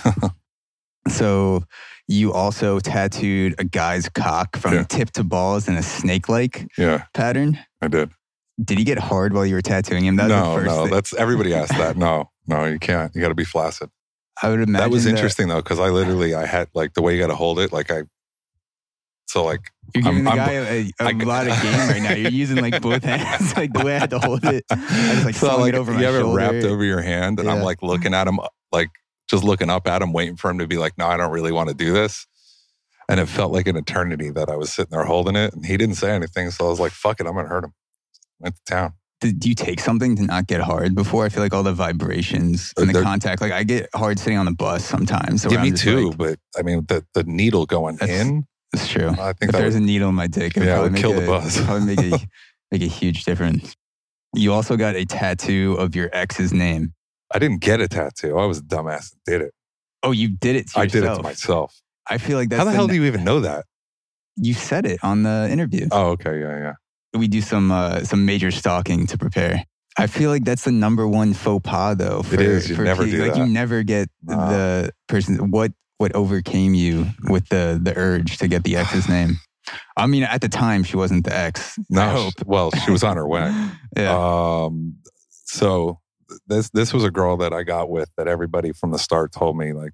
[1.11, 1.63] So
[2.07, 4.83] you also tattooed a guy's cock from Yeah.
[4.83, 7.59] tip to balls in a snake-like Yeah, pattern.
[7.81, 8.11] I did.
[8.63, 10.15] Did he get hard while you were tattooing him?
[10.15, 10.93] That was no, the first no, thing.
[10.93, 11.95] that's everybody asked that.
[11.97, 13.13] No, No, you can't.
[13.13, 13.89] You got to be flaccid.
[14.41, 17.13] I would imagine that was interesting though, because I literally I had like the way
[17.15, 17.73] you got to hold it.
[17.73, 18.03] Like I,
[19.27, 19.59] so like
[19.93, 22.13] You're giving I'm- the guy a, a I- lot of game right now.
[22.13, 24.63] You're using like both hands, like the way I had to hold it.
[24.69, 26.37] I just like so like it over you my have it shoulder.
[26.37, 28.89] wrapped over your hand, and I'm like looking at him, uh, like
[29.27, 31.51] just looking up at him, waiting for him to be like, "No, I don't really
[31.51, 32.25] want to do this."
[33.09, 35.77] And it felt like an eternity that I was sitting there holding it, and he
[35.77, 36.51] didn't say anything.
[36.51, 37.73] So I was like, "Fuck it, I'm gonna hurt him."
[38.39, 38.93] Went to town.
[39.19, 41.25] Did do you take something to not get hard before?
[41.25, 43.41] I feel like all the vibrations uh, and the contact.
[43.41, 45.41] Like I get hard sitting on the bus sometimes.
[45.41, 46.09] So yeah, me too.
[46.09, 49.09] like, but I mean, the the needle going That's- in, it's true.
[49.09, 51.13] I think If there's would, a needle in my dick, it Yeah, probably would kill
[51.13, 51.59] the a, buzz.
[51.63, 52.27] Probably make a
[52.71, 53.73] make a huge difference.
[54.35, 56.93] You also got a tattoo of your ex's name.
[57.33, 58.37] I didn't get a tattoo.
[58.37, 59.53] I was a dumbass that did it.
[60.03, 61.75] Oh, you did it to I did it to myself.
[62.09, 63.65] I feel like that's How the hell do you even know that?
[64.37, 65.87] you said it on the interview.
[65.91, 66.73] Oh, okay, yeah, yeah.
[67.19, 69.63] we do some uh, some major stalking to prepare.
[69.97, 72.21] I feel like that's the number one faux pas, though.
[72.21, 72.69] For, is.
[72.69, 73.39] You for never pe- do like that.
[73.39, 74.49] you never get Nah.
[74.51, 75.49] the person.
[75.51, 79.37] What what overcame you with the the urge to get the ex's name?
[79.97, 81.77] I mean, at the time, she wasn't the ex.
[81.89, 82.33] No, hope.
[82.37, 83.49] she- well, she was on her way.
[83.97, 84.15] yeah.
[84.65, 84.97] Um,
[85.45, 85.99] so
[86.47, 89.57] this this was a girl that I got with that everybody from the start told
[89.57, 89.91] me like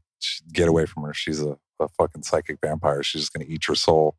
[0.51, 1.13] get away from her.
[1.13, 3.03] She's a, a fucking psychic vampire.
[3.03, 4.15] She's just gonna eat your soul.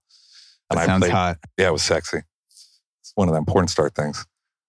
[0.70, 1.38] that I sounds played, hot.
[1.59, 2.18] yeah, it was sexy.
[2.50, 4.24] It's one of them porn star things.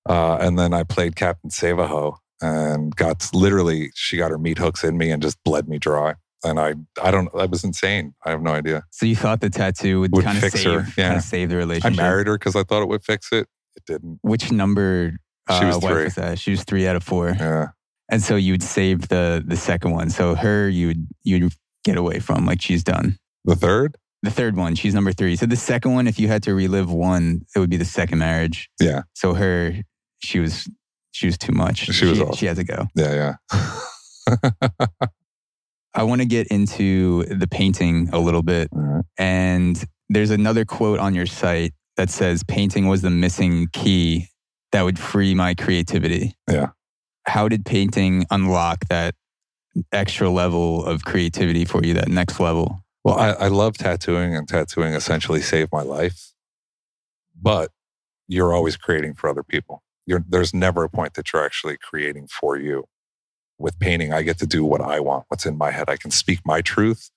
[0.08, 4.84] Uh, and then I played Captain Save-a-ho and got literally she got her meat hooks
[4.84, 6.15] in me and just bled me dry.
[6.43, 8.13] And I I don't I was insane.
[8.23, 8.84] I have no idea.
[8.91, 11.19] So you thought the tattoo would, Would kind of fix save, her, yeah.
[11.19, 11.99] save the relationship.
[11.99, 13.47] I married her because I thought it would fix it.
[13.75, 14.19] It didn't.
[14.21, 15.13] Which number?
[15.47, 16.03] Uh, She was wife three.
[16.05, 16.39] Was that?
[16.39, 17.36] She was three out of four.
[17.38, 17.67] Yeah.
[18.10, 20.10] And so you would save the the second one.
[20.10, 21.53] So her, you would you'd
[21.84, 23.17] get away from like she's done.
[23.45, 23.95] The third?
[24.23, 25.36] The third one, she's number three.
[25.36, 28.17] So the second one, if you had to relive one, it would be the second
[28.17, 28.69] marriage.
[28.79, 29.03] Yeah.
[29.13, 29.73] So her,
[30.19, 30.67] she was
[31.12, 31.77] she was too much.
[31.77, 32.36] She was she, awesome.
[32.36, 32.88] she had to go.
[32.95, 33.67] Yeah, yeah.
[35.93, 38.67] I want to get into the painting a little bit.
[38.71, 39.03] Right.
[39.17, 44.27] And there's another quote on your site that says painting was the missing key
[44.75, 46.35] that would free my creativity.
[46.51, 46.71] Yeah.
[47.25, 49.15] How did painting unlock that
[49.93, 52.83] extra level of creativity for you, that next level?
[53.05, 56.33] Well, I, I love tattooing, and tattooing essentially saved my life.
[57.41, 57.71] But
[58.27, 59.81] you're always creating for other people.
[60.05, 62.83] You're, there's never a point that you're actually creating for you.
[63.57, 65.89] With painting, I get to do what I want, what's in my head.
[65.89, 67.11] I can speak my truth.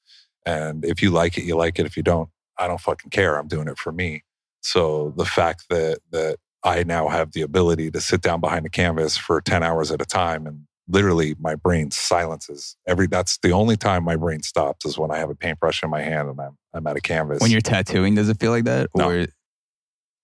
[0.47, 1.87] And if you like it, you like it.
[1.87, 3.37] If you don't, I don't fucking care.
[3.37, 4.23] I'm doing it for me.
[4.61, 6.37] So the fact that that
[6.69, 10.03] I now have the ability to sit down behind a canvas for 10 hours at
[10.03, 14.85] a time and literally my brain silences every that's the only time my brain stops
[14.85, 17.41] is when I have a paintbrush in my hand and I'm I'm at a canvas.
[17.41, 18.91] When you're tattooing, does it feel like that?
[18.95, 19.09] No.
[19.09, 19.27] Or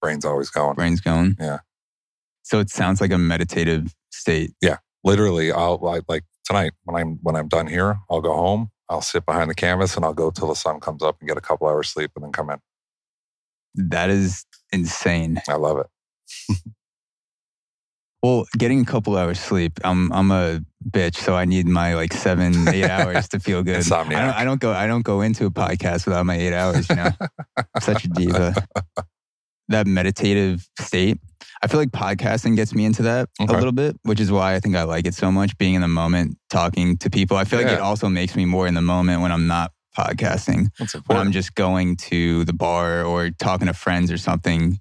[0.02, 0.74] brain's always going.
[0.74, 1.36] brain's going?
[1.40, 1.58] Yeah.
[2.42, 4.52] So it sounds like a meditative state.
[4.60, 4.76] Yeah.
[5.02, 9.00] Literally, I'll I, like tonight when I'm when I'm done here, I'll go home, I'll
[9.00, 11.42] sit behind the canvas and I'll go till the sun comes up and get a
[11.42, 12.58] couple hours sleep and then come in.
[13.74, 15.40] That is insane.
[15.48, 15.86] I love it.
[18.22, 22.14] Well, getting a couple hours sleep, I'm I'm a bitch, so I need my like
[22.14, 23.82] seven, eight hours to feel good.
[23.92, 26.88] I don't, I don't go I don't go into a podcast without my eight hours,
[26.88, 27.10] you know.
[27.56, 28.54] I'm such a diva.
[29.68, 31.18] That meditative state.
[31.62, 33.50] I feel like podcasting gets me into that Okay.
[33.54, 35.80] a little bit, which is why I think I like it so much, being in
[35.80, 37.38] the moment, talking to people.
[37.38, 40.68] I feel like it also makes me more in the moment when I'm not podcasting.
[40.78, 41.16] That's when.
[41.16, 44.78] I'm just going to the bar or talking to friends or something,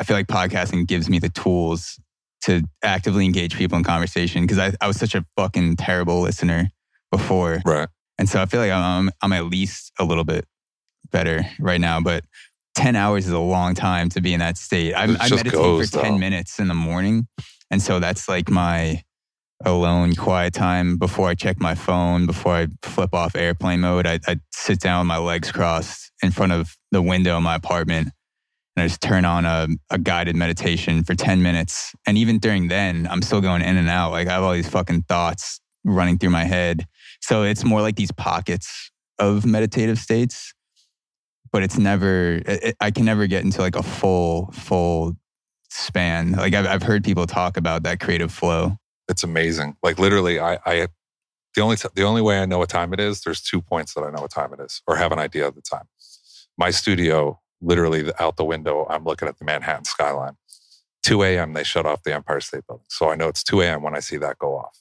[0.00, 1.98] I feel like podcasting gives me the tools
[2.42, 6.70] to actively engage people in conversation because I, I was such a fucking terrible listener
[7.10, 7.62] before.
[7.64, 7.88] right.
[8.18, 10.46] And so I feel like I'm, I'm at least a little bit
[11.10, 12.00] better right now.
[12.00, 12.24] But
[12.76, 14.94] 10 hours is a long time to be in that state.
[14.94, 16.18] I, I meditate goes, for 10 though.
[16.18, 17.26] minutes in the morning.
[17.70, 19.02] And so that's like my
[19.64, 24.06] alone, quiet time before I check my phone, before I flip off airplane mode.
[24.06, 27.56] I, I sit down with my legs crossed in front of the window in my
[27.56, 28.10] apartment
[28.76, 31.94] and I just turn on a, a guided meditation for 10 minutes.
[32.06, 34.10] And even during then, I'm still going in and out.
[34.10, 36.86] Like I have all these fucking thoughts running through my head.
[37.22, 40.52] So it's more like these pockets of meditative states,
[41.52, 45.16] but it's never, it, I can never get into like a full, full
[45.70, 46.32] span.
[46.32, 48.76] Like I've, I've heard people talk about that creative flow.
[49.08, 49.76] It's amazing.
[49.82, 50.88] Like literally, I, I
[51.54, 53.22] the only t- the only way I know what time it is.
[53.22, 55.54] There's two points that I know what time it is, or have an idea of
[55.54, 55.84] the time.
[56.58, 60.36] My studio, literally out the window, I'm looking at the Manhattan skyline.
[61.04, 61.52] 2 a.m.
[61.52, 63.82] They shut off the Empire State Building, so I know it's 2 a.m.
[63.82, 64.80] when I see that go off.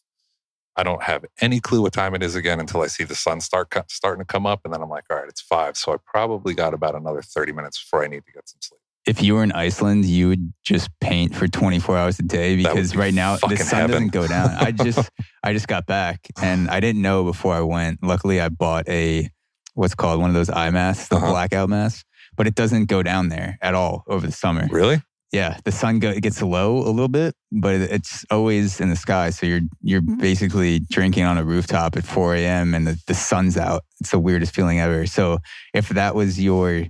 [0.75, 3.39] I don't have any clue what time it is again until I see the sun
[3.41, 5.77] start starting to come up, and then I'm like, all right, it's five.
[5.77, 8.79] So I probably got about another 30 minutes before I need to get some sleep.
[9.05, 12.91] if you were in Iceland, you would just paint for 24 hours a day because
[12.93, 13.87] be right now the sun heaven.
[13.91, 14.49] doesn't go down.
[14.57, 15.09] I just
[15.43, 18.01] I just got back and I didn't know before I went.
[18.03, 19.29] Luckily, I bought a
[19.75, 21.27] what's called one of those eye masks, the Uh-huh.
[21.31, 22.03] blackout mask,
[22.35, 24.67] but it doesn't go down there at all over the summer.
[24.69, 25.01] Really?
[25.31, 28.89] Yeah, the sun go, it gets low a little bit, but it- it's always in
[28.89, 29.31] the sky.
[29.31, 30.17] So you're you're mm-hmm.
[30.17, 32.73] basically drinking on a rooftop at 4 a.m.
[32.73, 33.83] and the, the sun's out.
[33.99, 35.05] It's the weirdest feeling ever.
[35.05, 35.39] So
[35.73, 36.85] if that was your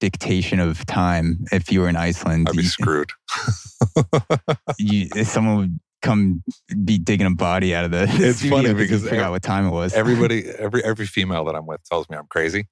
[0.00, 3.10] dictation of time, if you were in Iceland, I'd be you, screwed.
[4.78, 6.42] you, if someone would come
[6.84, 9.70] be digging a body out of the It's funny because because forgot what time it
[9.70, 9.94] was.
[9.94, 12.66] Everybody, every every female that I'm with tells me I'm crazy.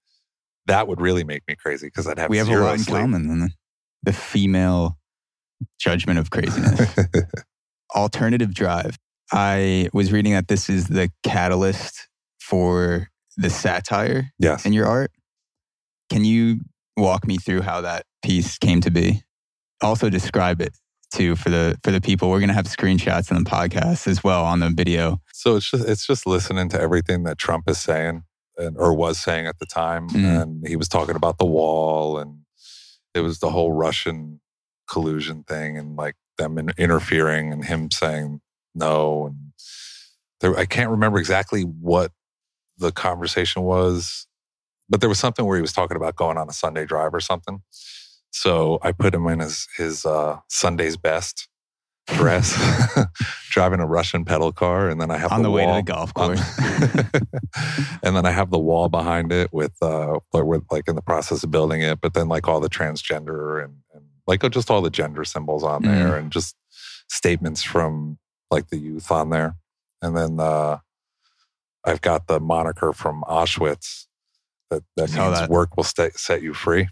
[0.66, 3.00] That would really make me crazy because I'd have we have a lot in sleep.
[3.00, 3.28] common.
[3.28, 3.50] then.
[4.02, 4.98] The female
[5.78, 6.94] judgment of craziness.
[7.94, 8.98] alternative drive.
[9.32, 12.08] I was reading that this is the catalyst
[12.40, 14.66] for the satire yes.
[14.66, 15.10] in your art.
[16.10, 16.60] Can you
[16.96, 19.22] walk me through how that piece came to be?
[19.82, 20.76] Also describe it
[21.12, 22.30] too for the for the people.
[22.30, 25.20] We're gonna have screenshots in the podcast as well on the video.
[25.32, 28.24] So it's just it's just listening to everything that Trump is saying
[28.56, 30.42] and or was saying at the time, Mhm.
[30.42, 32.40] and he was talking about the wall, and
[33.14, 34.40] it was the whole Russian
[34.88, 38.40] collusion thing, and like them in, interfering, and him saying
[38.74, 39.52] no, and
[40.40, 42.12] there I can't remember exactly what
[42.78, 44.26] the conversation was,
[44.88, 47.20] but there was something where he was talking about going on a Sunday drive or
[47.20, 47.62] something.
[48.30, 51.48] So I put him in his his uh, Sunday's best
[52.08, 52.54] dress,
[53.50, 55.82] driving a Russian pedal car, and then I have on the, way to wall the
[55.82, 56.40] golf course.
[58.02, 61.02] and then I have the wall behind it with uh like with like in the
[61.02, 64.82] process of building it, but then like all the transgender and, and like just all
[64.82, 65.86] the gender symbols on Mm.
[65.86, 66.54] there and just
[67.08, 68.18] statements from
[68.50, 69.56] like the youth on there.
[70.02, 70.78] And then uh
[71.86, 74.06] I've got the moniker from Auschwitz
[74.70, 75.50] that, that means that.
[75.50, 76.88] work will sta set you free.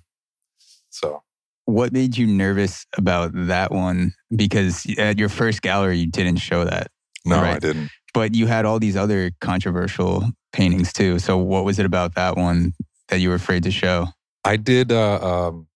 [0.90, 1.22] So
[1.64, 4.14] what made you nervous about that one?
[4.35, 6.88] Because at your first gallery, you didn't show that,
[7.25, 7.90] no, I didn't.
[8.14, 11.18] but you had all these other controversial paintings too.
[11.18, 12.72] So what was it about that one
[13.09, 14.09] that you were afraid to show?
[14.44, 15.68] I did uh, um,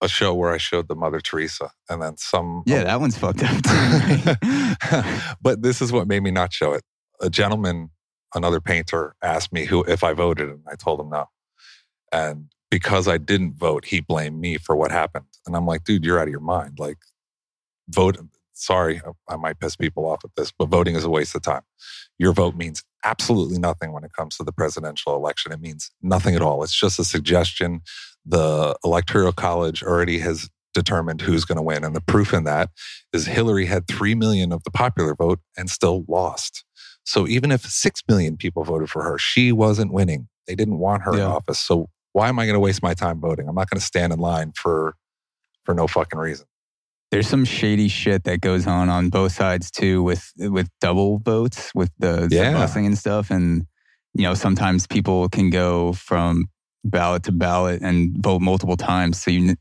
[0.00, 2.62] a show where I showed the Mother Teresa, and then some.
[2.66, 5.34] Yeah, that one's fucked up too.
[5.42, 6.82] but this is what made me not show it.
[7.20, 7.90] A gentleman,
[8.34, 11.26] another painter, asked me who if I voted, and I told him no.
[12.12, 15.26] And because I didn't vote, he blamed me for what happened.
[15.46, 16.78] And I'm like, dude, you're out of your mind.
[16.78, 16.96] Like,
[17.90, 18.16] vote.
[18.54, 21.60] Sorry, I might piss people off with this, but voting is a waste of time.
[22.18, 25.52] Your vote means absolutely nothing when it comes to the presidential election.
[25.52, 26.62] It means nothing at all.
[26.62, 27.82] It's just a suggestion.
[28.24, 31.84] The Electoral College already has determined who's going to win.
[31.84, 32.70] And the proof in that
[33.12, 36.64] is Hillary had 3 million of the popular vote and still lost.
[37.04, 40.28] So even if 6 million people voted for her, she wasn't winning.
[40.46, 41.60] They didn't want her in office.
[41.60, 43.48] So why am I going to waste my time voting?
[43.48, 44.94] I'm not going to stand in line for
[45.64, 46.46] for no fucking reason.
[47.10, 51.70] There's some shady shit that goes on on both sides too, with with double votes,
[51.74, 52.66] with the, Yeah.
[52.76, 53.30] and stuff.
[53.30, 53.66] And
[54.14, 56.46] you know, sometimes people can go from
[56.84, 59.20] ballot to ballot and vote multiple times.
[59.22, 59.54] So you,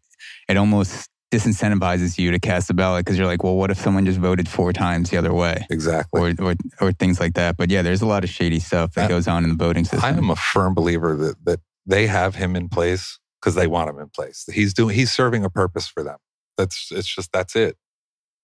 [0.49, 4.05] it almost disincentivizes you to cast a ballot because you're like, well, what if someone
[4.05, 6.19] just voted four times the other way, Exactly.
[6.21, 7.57] or or or things like that.
[7.57, 9.85] But yeah, there's a lot of shady stuff that I- goes on in the voting
[9.85, 10.03] system.
[10.03, 13.89] I am a firm believer that that they have him in place because they want
[13.89, 14.45] him in place.
[14.51, 16.17] He's doing he's serving a purpose for them.
[16.57, 17.77] That's it's just that's it.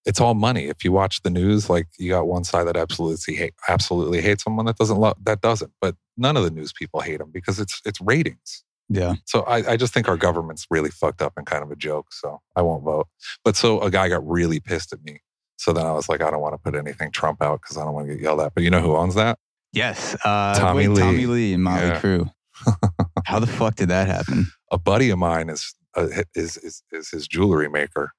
[0.05, 0.65] It's all money.
[0.67, 4.43] If you watch the news, like you got one side that absolutely hate absolutely hates
[4.43, 5.71] someone that doesn't love that doesn't.
[5.81, 8.63] But none of the news people hate him because it's it's ratings.
[8.89, 11.75] yeah, So I, I just think our government's really fucked up and kind of a
[11.75, 12.13] joke.
[12.13, 13.07] So I won't vote.
[13.43, 15.19] But so a guy got really pissed at me.
[15.57, 17.83] So then I was like, I don't want to put anything Trump out because I
[17.83, 18.53] don't want to get yelled at.
[18.53, 19.39] But you know who owns that?
[19.73, 21.01] yes, uh, Tommy wait, Lee.
[21.01, 21.99] Tommy Lee and Mötley Yeah.
[22.01, 22.31] Crüe.
[23.25, 24.47] How the fuck did that happen?
[24.71, 28.11] a buddy of mine is, uh, is is is his jewelry maker.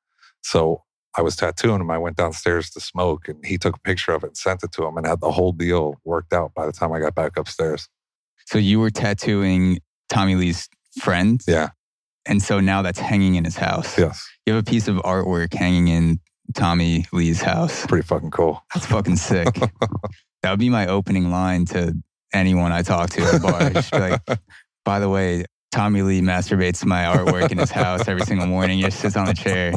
[0.43, 0.83] So
[1.17, 1.91] I was tattooing him.
[1.91, 4.73] I went downstairs to smoke, and he took a picture of it and sent it
[4.73, 7.37] to him, and had the whole deal worked out by the time I got back
[7.37, 7.89] upstairs.
[8.47, 10.69] So you were tattooing Tommy Lee's
[11.01, 11.71] friend, Yeah.
[12.27, 13.99] and so now that's hanging in his house.
[13.99, 16.21] Yes, You have a piece of artwork hanging in
[16.55, 17.85] Tommy Lee's house.
[17.87, 18.63] pretty fucking cool.
[18.75, 19.49] That's fucking sick.
[20.43, 21.95] that would be my opening line to
[22.33, 23.71] anyone I talk to at a bar.
[23.71, 24.21] Just be like,
[24.85, 28.79] by the way, Tommy Lee masturbates my artwork in his house every single morning.
[28.79, 29.75] He just sits on the chair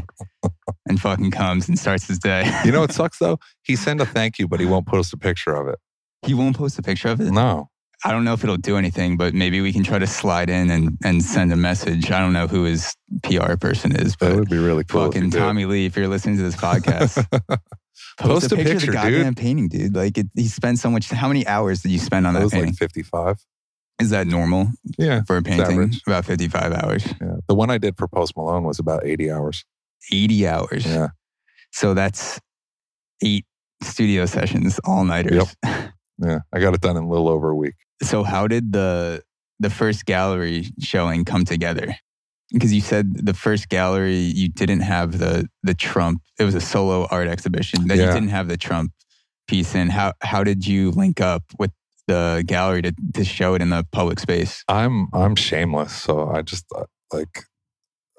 [0.88, 2.50] and fucking comes and starts his day.
[2.64, 3.38] You know what sucks though?
[3.64, 5.80] He sent a thank you, but he won't post a picture of it.
[6.26, 7.32] he won't post a picture of it.
[7.32, 7.70] No,
[8.04, 10.70] I don't know if it'll do anything, but maybe we can try to slide in
[10.72, 12.10] and, and send a message.
[12.12, 15.06] I don't know who his PR person is, that but would be really cool.
[15.06, 15.30] fucking.
[15.32, 17.24] Tommy Lee, if you're listening to this podcast,
[18.18, 18.94] Post a of picture, the dude.
[18.94, 19.96] goddamn painting, dude.
[19.96, 21.10] Like it, he spent so much.
[21.10, 22.72] How many hours did you spend on That was painting?
[22.72, 23.38] like fifty-five.
[24.00, 25.22] Is that normal Yeah.
[25.28, 25.94] for a painting?
[26.08, 27.36] About 55 hours, Yeah.
[27.48, 29.64] The one I did for Post Malone was about 80 hours.
[30.12, 30.86] 80 hours.
[30.88, 31.10] Yeah.
[31.72, 32.40] So that's
[33.24, 33.46] eight
[33.84, 35.56] studio sessions, all nighters.
[35.64, 36.40] Yeah.
[36.52, 37.76] I got it done in a little over a week.
[38.02, 39.22] So how did the
[39.60, 41.96] the first gallery showing come together?
[42.52, 46.22] Because you said the first gallery you didn't have the the Trump.
[46.40, 48.92] It was a solo art exhibition that you didn't have the Trump
[49.48, 49.90] piece in.
[49.90, 51.72] How how did you link up with
[52.08, 54.64] the gallery to to show it in the public space?
[54.68, 57.46] I'm I'm shameless, so I just uh, like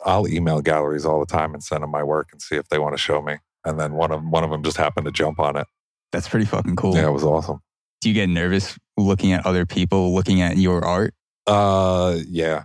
[0.05, 2.79] I'll email galleries all the time and send them my work and see if they
[2.79, 3.37] want to show me.
[3.65, 5.67] And then one of one of them just happened to jump on it.
[6.11, 6.97] That's pretty fucking cool.
[6.97, 7.61] Yeah, it was awesome.
[8.01, 11.15] Do you get nervous looking at other people looking at your art?
[11.47, 12.65] Uh, yeah,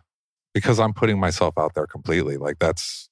[0.57, 2.37] because I'm putting myself out there completely.
[2.37, 3.09] Like that's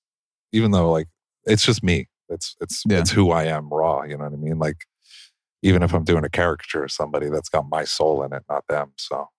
[0.51, 1.07] even though like
[1.45, 2.07] it's just me.
[2.29, 2.99] It's it's Yeah.
[2.99, 4.03] it's who I am raw.
[4.03, 4.57] You know what I mean?
[4.57, 4.77] Like
[5.61, 8.63] even if I'm doing a caricature of somebody, that's got my soul in it, not
[8.67, 8.93] them.
[8.97, 9.29] So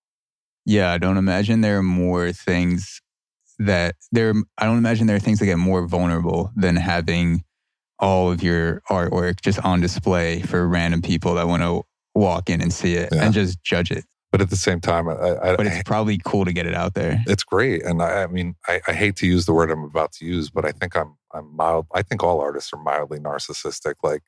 [0.65, 3.01] Yeah, I don't imagine there are more things
[3.59, 4.33] that there.
[4.57, 7.43] I don't imagine there are things that get more vulnerable than having
[7.99, 11.81] all of your artwork just on display for random people that want to
[12.13, 13.23] walk in and see it Yeah.
[13.23, 14.05] and just judge it.
[14.31, 16.93] But at the same time, I, I, But it's probably cool to get it out
[16.93, 17.21] there.
[17.27, 20.11] it's great and I, I mean I, I hate to use the word i'm about
[20.13, 23.95] to use but i think i'm i'm mild i think all artists are mildly narcissistic
[24.03, 24.21] like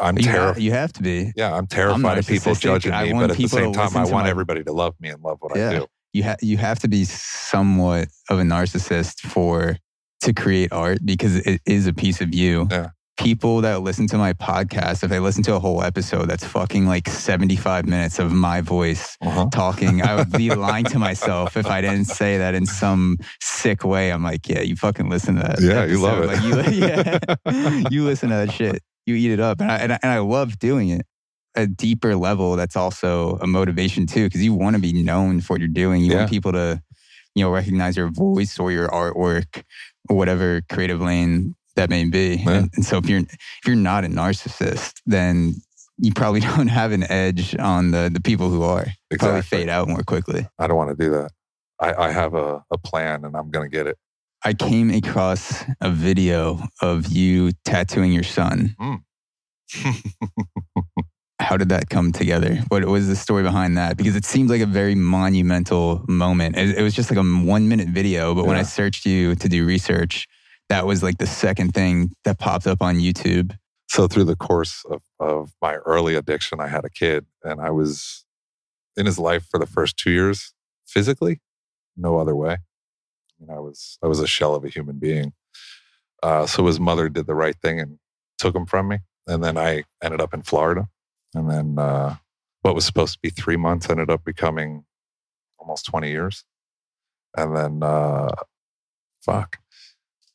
[0.00, 1.32] i'm terrified you have to be.
[1.36, 4.30] yeah i'm terrified of people judging me but at the same time i want my-
[4.30, 5.70] everybody to love me and love what Yeah.
[5.70, 9.76] i do You have you have to be somewhat of a narcissist for
[10.22, 12.66] to create art because it is a piece of you.
[12.70, 12.88] Yeah.
[13.20, 16.86] People that listen to my podcast, if they listen to a whole episode, that's fucking
[16.86, 19.50] like 75 minutes of my voice uh-huh.
[19.52, 20.00] talking.
[20.00, 24.10] I would be lying to myself if I didn't say that in some sick way.
[24.10, 25.60] I'm like, yeah, you fucking listen to that.
[25.60, 26.26] Yeah, you love it.
[26.28, 28.82] Like, you, yeah, you listen to that shit.
[29.04, 29.60] You eat it up.
[29.60, 31.04] And I, and I, and I love doing it.
[31.56, 35.54] A deeper level, that's also a motivation too, because you want to be known for
[35.54, 36.00] what you're doing.
[36.02, 36.18] You Yeah.
[36.20, 36.80] want people to,
[37.34, 39.62] you know, recognize your voice or your artwork
[40.08, 42.36] or whatever creative lane that may be.
[42.44, 42.50] Yeah.
[42.52, 45.54] And, and so if you're if you're not a narcissist, then
[45.98, 48.86] you probably don't have an edge on the the people who are.
[49.18, 49.58] Probably Exactly.
[49.58, 50.46] fade out more quickly.
[50.58, 51.30] i don't want to do that
[51.80, 53.98] i, I have a, a plan and i'm going to get it
[54.42, 58.74] I came across a video of you tattooing your son.
[58.78, 58.94] Hmm.
[61.40, 62.56] How did that come together?
[62.68, 63.96] What was the story behind that?
[63.96, 66.56] Because it seemed like a very monumental moment.
[66.56, 69.48] It, it was just like a one minute video, but when I searched you to
[69.48, 70.26] do research,
[70.70, 73.54] that was like the second thing that popped up on YouTube.
[73.88, 77.70] so through the course of, of my early addiction i had a kid and i
[77.70, 78.24] was
[78.96, 80.54] in his life for the first two years
[80.86, 81.40] physically
[81.96, 82.56] no other way
[83.48, 85.32] I was I was a shell of a human being.
[86.22, 87.98] Uh, so his mother did the right thing and
[88.38, 90.88] took him from me, and then I ended up in Florida,
[91.34, 92.16] and then uh,
[92.62, 94.84] what was supposed to be three months ended up becoming
[95.58, 96.44] almost twenty years,
[97.36, 98.28] and then uh,
[99.22, 99.58] fuck,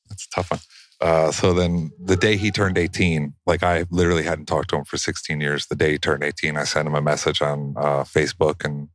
[0.10, 0.60] that's a tough one.
[1.02, 4.86] Uh, so then the day he turned 18, like I literally hadn't talked to him
[4.86, 5.68] for 16 years.
[5.68, 8.90] The day he turned 18, I sent him a message on uh, Facebook and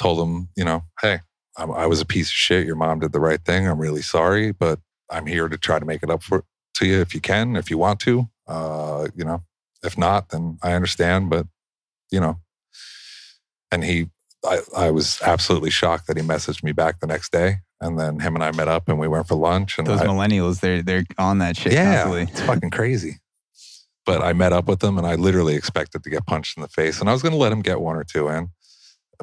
[0.00, 1.20] told him, you know, hey,
[1.56, 2.66] I, I was a piece of shit.
[2.66, 3.68] Your mom did the right thing.
[3.68, 6.44] I'm really sorry, but I'm here to try to make it up for
[6.76, 8.28] to you if you can, if you want to.
[8.46, 9.42] Uh, you know,
[9.82, 11.28] if not, then I understand.
[11.28, 11.46] But
[12.10, 12.40] you know,
[13.70, 14.08] and he,
[14.44, 18.20] I, I was absolutely shocked that he messaged me back the next day, and then
[18.20, 19.76] him and I met up and we went for lunch.
[19.78, 22.22] And Those I, millennials, they're they're on that shit yeah, constantly.
[22.32, 23.18] it's fucking crazy.
[24.06, 26.68] But I met up with them, and I literally expected to get punched in the
[26.68, 28.48] face, and I was going to let him get one or two in,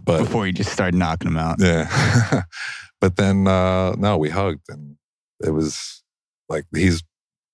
[0.04, 1.58] but Before you just started knocking them out.
[1.60, 2.44] yeah.
[3.02, 4.96] but then uh no, we hugged and
[5.44, 6.04] it was
[6.50, 7.04] like he's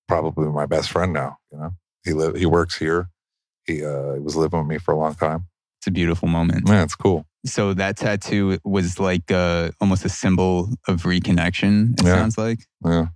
[0.08, 1.70] probably my best friend now, you know.
[2.04, 3.08] He live he works here.
[3.64, 5.46] He uh he was living with me for a long time.
[5.80, 6.68] It's a beautiful moment.
[6.68, 7.26] Man, it's cool.
[7.46, 11.98] So that tattoo was like uh, almost a symbol of reconnection.
[12.00, 12.14] It Yeah.
[12.14, 13.06] sounds like Yeah.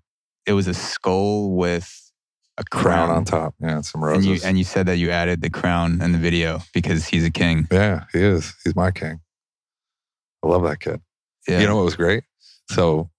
[0.47, 1.97] it was a skull with
[2.59, 3.55] a Crown, crown, on top.
[3.61, 4.27] Yeah, and some And roses.
[4.27, 7.31] you and you said that you added the crown in the video because he's a
[7.31, 7.67] king.
[7.71, 8.55] yeah, he is.
[8.65, 9.21] He's my king.
[10.43, 11.01] I love that kid.
[11.49, 11.61] Yeah.
[11.61, 12.25] You know what was great?
[12.71, 13.11] So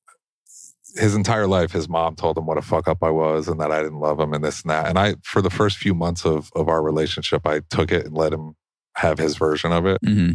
[0.96, 3.72] his entire life, his mom told him what a fuck up I was and that
[3.72, 4.88] I didn't love him and this and that.
[4.88, 8.16] And I, for the first few months of, of our relationship, I took it and
[8.16, 8.56] let him
[8.98, 10.00] have his version of it.
[10.04, 10.32] hmm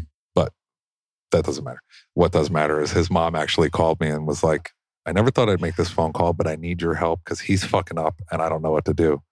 [1.33, 1.81] That doesn't matter.
[2.15, 4.71] What does matter is his mom actually called me and was like,
[5.05, 7.65] I never thought I'd make this phone call, but I need your help because he's
[7.65, 9.23] fucking up and I don't know what to do.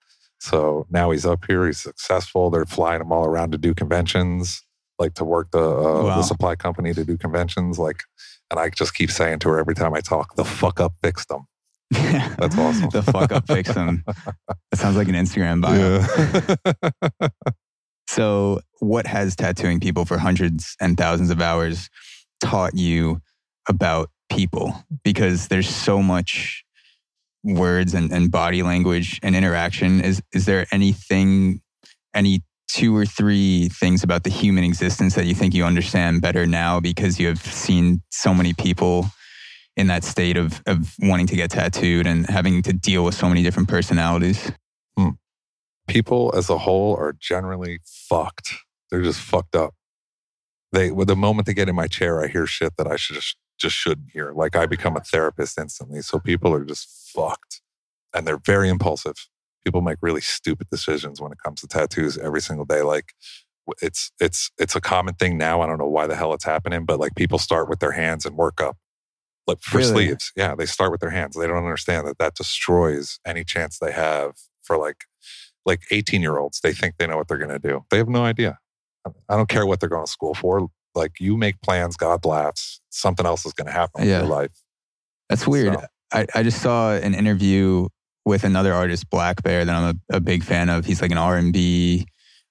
[0.40, 1.66] So now he's up here.
[1.66, 2.50] He's successful.
[2.50, 4.62] They're flying him all around to do conventions,
[4.98, 6.16] like to work the, uh, Wow.
[6.16, 7.78] the supply company to do conventions.
[7.78, 8.02] Like,
[8.50, 11.28] and I just keep saying to her every time I talk, the fuck up fixed
[11.28, 11.46] them.
[11.90, 12.90] That's awesome.
[12.90, 14.04] the fuck up fix them.
[14.70, 16.00] That sounds like an Instagram bio.
[17.20, 17.28] Yeah.
[18.06, 21.88] So, what has tattooing people for hundreds and thousands of hours
[22.42, 23.20] taught you
[23.68, 24.84] about people?
[25.02, 26.64] Because there's so much
[27.42, 30.00] words and, and body language and interaction.
[30.00, 31.60] Is is there anything,
[32.14, 36.46] any two or three things about the human existence that you think you understand better
[36.46, 39.06] now because you have seen so many people
[39.76, 43.28] in that state of of wanting to get tattooed and having to deal with so
[43.28, 44.50] many different personalities?
[45.88, 48.54] People as a whole are generally fucked.
[48.90, 49.74] They're just fucked up.
[50.72, 53.16] They, with the moment they get in my chair, I hear shit that I should
[53.16, 54.32] just, just shouldn't hear.
[54.32, 56.00] Like I become a therapist instantly.
[56.02, 57.60] So people are just fucked
[58.12, 59.14] and they're very impulsive.
[59.64, 62.82] People make really stupid decisions when it comes to tattoos every single day.
[62.82, 63.12] Like
[63.80, 65.60] it's, it's, it's a common thing now.
[65.60, 68.26] I don't know why the hell it's happening, but like people start with their hands
[68.26, 68.76] and work up
[69.46, 69.92] like for Really?
[70.06, 70.32] sleeves.
[70.36, 70.54] Yeah.
[70.54, 71.36] They start with their hands.
[71.36, 74.32] They don't understand that that destroys any chance they have
[74.62, 75.04] for like,
[75.66, 76.60] like 18 year olds.
[76.60, 77.84] They think they know what they're going to do.
[77.90, 78.58] They have no idea.
[79.28, 80.68] I don't care what they're going to school for.
[80.94, 82.80] Like you make plans, God laughs.
[82.90, 84.52] Something else is going to happen in your life.
[85.28, 85.74] That's weird.
[85.74, 87.88] So- I, I just saw an interview
[88.24, 90.84] with another artist, blackbear, that I'm a, a big fan of.
[90.86, 92.06] He's like an R and B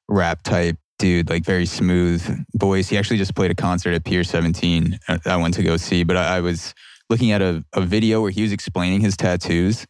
[0.09, 2.89] rap type dude, like very smooth voice.
[2.89, 4.99] He actually just played a concert at Pier 17.
[5.07, 6.73] uh, I went to go see, but I, I was
[7.09, 9.85] looking at a, a video where he was explaining his tattoos,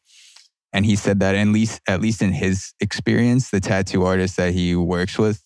[0.74, 4.54] and he said that at least at least in his experience, the tattoo artist that
[4.54, 5.44] he works with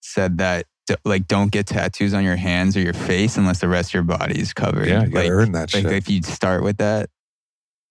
[0.00, 0.66] said that.
[1.04, 4.04] Like, don't get tattoos on your hands or your face unless the rest of your
[4.04, 4.88] body is covered.
[4.88, 5.02] Yeah.
[5.02, 5.92] You got like, earn that like shit.
[5.92, 7.10] if you start with that,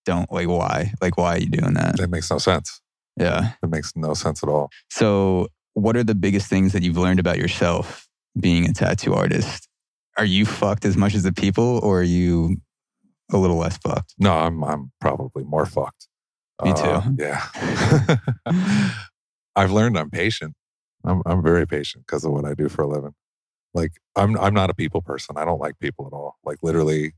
[0.03, 0.93] don't like why?
[0.99, 1.97] Like why are you doing that?
[1.97, 2.81] that makes no sense.
[3.15, 3.51] Yeah.
[3.61, 4.71] It makes no sense at all.
[4.89, 8.07] So what are the biggest things that you've learned about yourself
[8.39, 9.67] being a tattoo artist?
[10.17, 12.57] Are you fucked as much as the people or are you
[13.31, 14.15] a little less fucked?
[14.17, 16.07] No, I'm I'm probably more fucked.
[16.63, 17.15] Me Uh, too.
[17.17, 17.47] yeah.
[19.55, 20.53] I've learned I'm patient.
[21.03, 23.13] I'm I'm very patient because of what I do for a living.
[23.73, 25.37] Like I'm I'm not a people person.
[25.37, 26.37] I don't like people at all.
[26.43, 27.13] Like literally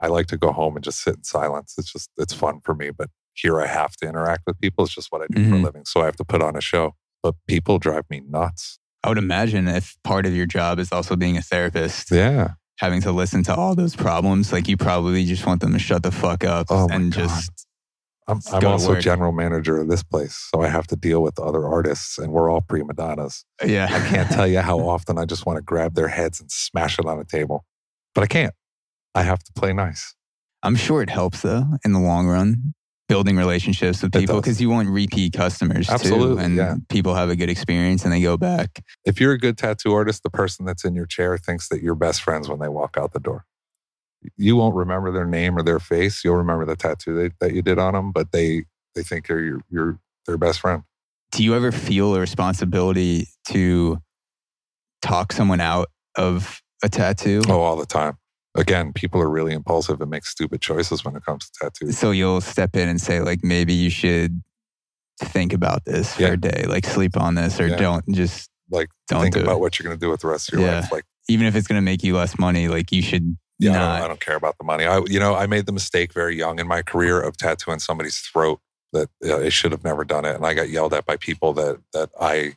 [0.00, 1.74] I like to go home and just sit in silence.
[1.78, 4.84] It's just it's fun for me, but here I have to interact with people.
[4.84, 5.64] It's just what I do for a Mhm.
[5.64, 5.84] living.
[5.86, 6.94] So I have to put on a show.
[7.22, 8.78] But people drive me nuts.
[9.02, 12.54] I would imagine if part of your job is also being a therapist, Yeah.
[12.78, 16.02] having to listen to all those problems, like you probably just want them to shut
[16.02, 17.18] the fuck up Oh and God.
[17.28, 17.65] just
[18.28, 19.00] I'm, I'm also work.
[19.00, 20.48] general manager of this place.
[20.52, 23.44] So I have to deal with other artists and we're all prima donnas.
[23.64, 23.86] yeah.
[23.90, 26.98] I can't tell you how often I just want to grab their heads and smash
[26.98, 27.64] it on a table,
[28.14, 28.54] but I can't.
[29.14, 30.14] I have to play nice.
[30.62, 32.74] I'm sure it helps though in the long run,
[33.08, 36.36] building relationships with people because you want repeat customers too.
[36.38, 36.74] And yeah.
[36.88, 38.82] people have a good experience and they go back.
[39.04, 41.94] If you're a good tattoo artist, the person that's in your chair thinks that you're
[41.94, 43.44] best friends when they walk out the door.
[44.36, 46.24] You won't remember their name or their face.
[46.24, 48.64] You'll remember the tattoo they, that you did on them, but they
[48.94, 50.82] they think you're your, your their best friend.
[51.32, 53.98] Do you ever feel a responsibility to
[55.02, 57.42] talk someone out of a tattoo?
[57.48, 58.16] Oh, all the time.
[58.54, 61.98] Again, people are really impulsive and make stupid choices when it comes to tattoos.
[61.98, 64.42] So you'll step in and say, like, maybe you should
[65.20, 66.32] think about this for Yeah.
[66.32, 67.76] a day, like sleep on this, or Yeah.
[67.76, 69.60] don't just Like don't think do about it.
[69.60, 70.80] what you're going to do with the rest of your Yeah.
[70.80, 70.90] life.
[70.92, 73.74] Like Even if it's going to make you less money, like you should Yeah, I
[73.74, 74.84] don't, I don't care about the money.
[74.84, 78.18] I, you know, I made the mistake very young in my career of tattooing somebody's
[78.18, 78.60] throat
[78.92, 81.52] that uh, I should have never done it, and I got yelled at by people
[81.54, 82.56] that that I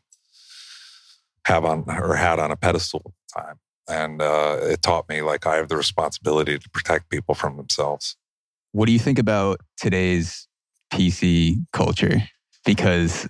[1.46, 5.22] have on or had on a pedestal at the time, and uh, it taught me
[5.22, 8.18] like I have the responsibility to protect people from themselves.
[8.72, 10.48] What do you think about today's
[10.94, 12.22] PC culture?
[12.66, 13.28] Because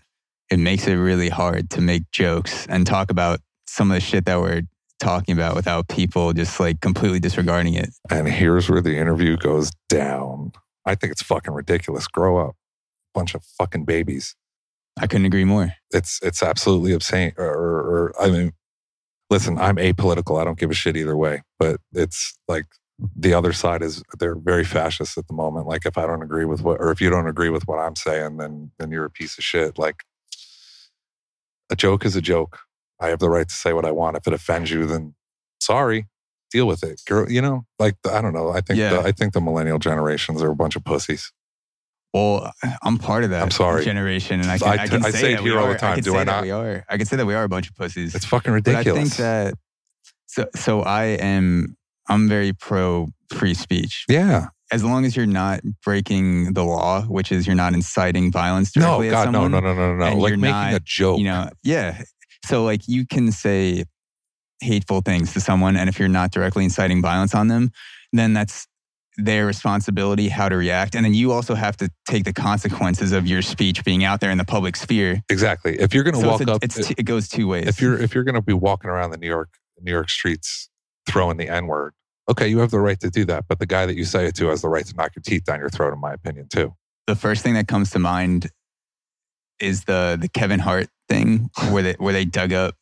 [0.49, 4.25] it makes it really hard to make jokes and talk about some of the shit
[4.25, 4.63] that we're
[4.99, 7.89] talking about without people just like completely disregarding it.
[8.09, 10.51] And here's where the interview goes down.
[10.85, 12.07] I think it's fucking ridiculous.
[12.07, 12.55] Grow up,
[13.13, 14.35] bunch of fucking babies.
[14.99, 15.73] I couldn't agree more.
[15.91, 18.51] it's it's absolutely obscene or, or, or i mean
[19.29, 22.65] listen i'm apolitical i don't give a shit either way but it's like
[23.15, 26.43] the other side is they're very fascist at the moment like if i don't agree
[26.43, 29.09] with what or if you don't agree with what i'm saying then then you're a
[29.09, 30.03] piece of shit like
[31.69, 32.59] a joke is a joke
[32.99, 35.13] i have the right to say what i want if it offends you then
[35.61, 36.07] sorry
[36.51, 38.89] deal with it girl you know like i don't know i think Yeah.
[38.93, 41.31] the, i think the millennial generations are a bunch of pussies
[42.13, 43.85] Well, I'm part of that I'm sorry.
[43.85, 45.91] generation, and I can, I I can I say, say it here all the time,
[45.91, 46.41] I can do say I that not?
[46.43, 46.83] We are.
[46.89, 48.15] I can say that we are a bunch of pussies.
[48.15, 49.53] it's fucking but I think that
[50.25, 50.45] so.
[50.55, 51.77] So I am.
[52.07, 54.05] I'm very pro free speech.
[54.09, 58.75] yeah As long as you're not breaking the law, which is you're not inciting violence
[58.75, 59.51] no directly at god no someone.
[59.51, 62.01] no no no no like you're making not, a joke You know, yeah.
[62.49, 63.83] So like you can say
[64.61, 67.71] hateful things to someone, and if you're not directly inciting violence on them,
[68.11, 68.65] then that's
[69.17, 70.95] their responsibility how to react.
[70.95, 74.31] And then you also have to take the consequences of your speech being out there
[74.31, 75.21] in the public sphere.
[75.29, 75.79] Exactly.
[75.79, 77.67] If you're going to So walk a- up, it's t- it goes two ways.
[77.67, 79.49] if you're if you're going to be walking around the New York
[79.81, 80.69] New York streets
[81.07, 81.93] throwing the N word,
[82.29, 84.35] Okay, you have the right to do that, but the guy that you say it
[84.35, 86.73] to has the right to knock your teeth down your throat, in my opinion, too.
[87.07, 88.49] The first thing that comes to mind
[89.59, 92.75] is the the Kevin Hart thing where they where they dug up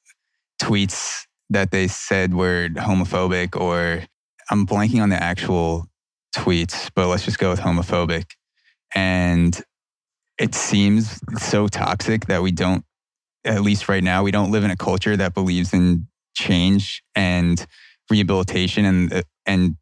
[0.61, 4.03] tweets that they said were homophobic or
[4.49, 5.88] I'm blanking on the actual
[6.36, 8.25] tweets, but let's just go with homophobic.
[8.95, 9.59] And
[10.38, 12.84] it seems so toxic that we don't
[13.45, 17.65] at least right now we don't live in a culture that believes in change and
[18.09, 19.75] rehabilitation and uh, and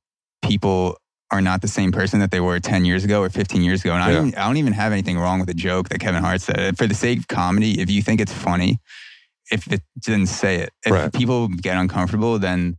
[0.44, 0.98] people
[1.32, 3.94] are not the same person that they were 10 years ago or 15 years ago.
[3.94, 6.42] And I, don't, I don't even have anything wrong with the joke that Kevin Hart
[6.42, 6.78] said.
[6.78, 8.80] For the sake of comedy, if you think it's funny,
[9.52, 11.12] if it didn't say it, if Right.
[11.14, 12.78] people get uncomfortable, then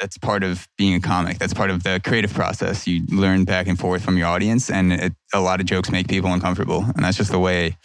[0.00, 1.38] that's part of being a comic.
[1.38, 2.86] That's part of the creative process.
[2.86, 6.08] You learn back and forth from your audience, and it, a lot of jokes make
[6.08, 6.84] people uncomfortable.
[6.96, 7.76] And that's just the way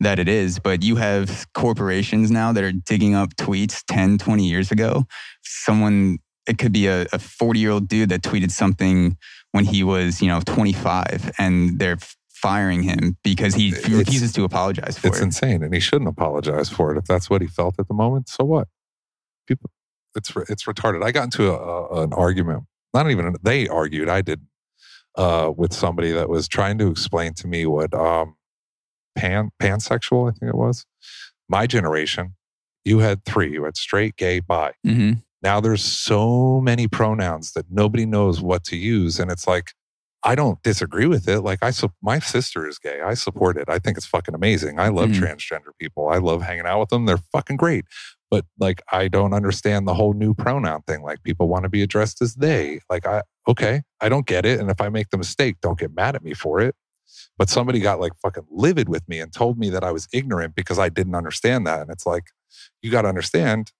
[0.00, 0.58] that it is.
[0.58, 5.04] But you have corporations now that are digging up tweets 10, 20 years ago.
[5.42, 6.18] Someone,
[6.48, 9.16] it could be a 40 year old dude that tweeted something
[9.52, 11.98] when he was, you know, 25, and they're
[12.30, 15.26] firing him because he It's- refuses to apologize for It's it.
[15.26, 17.94] It's insane, and he shouldn't apologize for it if that's what he felt at the
[17.94, 18.28] moment.
[18.28, 18.68] So what?
[19.46, 19.70] People,
[20.14, 21.02] it's it's retarded.
[21.04, 22.64] I got into a, a, an argument.
[22.94, 24.08] Not even they argued.
[24.08, 24.40] I did
[25.16, 28.36] uh, with somebody that was trying to explain to me what um,
[29.16, 30.28] pan pansexual.
[30.30, 30.86] I think it was
[31.48, 32.34] my generation.
[32.84, 33.52] You had three.
[33.52, 34.72] You had straight, gay, bi.
[34.84, 35.12] hmm
[35.42, 39.72] Now there's so many pronouns that nobody knows what to use, and it's like
[40.24, 41.42] I don't disagree with it.
[41.42, 43.00] Like I, sup- my sister is gay.
[43.00, 43.68] I support it.
[43.68, 44.80] I think it's fucking amazing.
[44.80, 45.20] I love Mhm.
[45.20, 46.08] transgender people.
[46.08, 47.06] I love hanging out with them.
[47.06, 47.84] They're fucking great.
[48.28, 51.02] But like I don't understand the whole new pronoun thing.
[51.02, 52.80] Like people want to be addressed as they.
[52.90, 54.58] Like I okay, I don't get it.
[54.60, 56.74] And if I make the mistake, don't get mad at me for it.
[57.38, 60.54] But somebody got like fucking livid with me and told me that I was ignorant
[60.56, 61.80] because I didn't understand that.
[61.80, 62.24] And it's like,
[62.82, 63.72] you got to understand.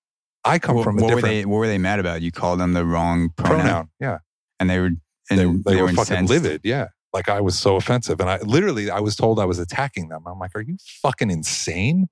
[0.45, 1.45] I come What, from a what were different they?
[1.45, 2.23] What were they mad about?
[2.23, 3.89] You called them the wrong pronoun, pronoun.
[4.01, 4.19] Yeah.
[4.61, 4.91] and they were
[5.31, 6.63] and they, they, were, fucking livid.
[6.65, 6.89] Yeah.
[7.13, 8.21] Like I was so offensive.
[8.21, 10.23] And I literally, I was told I was attacking them.
[10.27, 12.09] I'm like, are you fucking insane?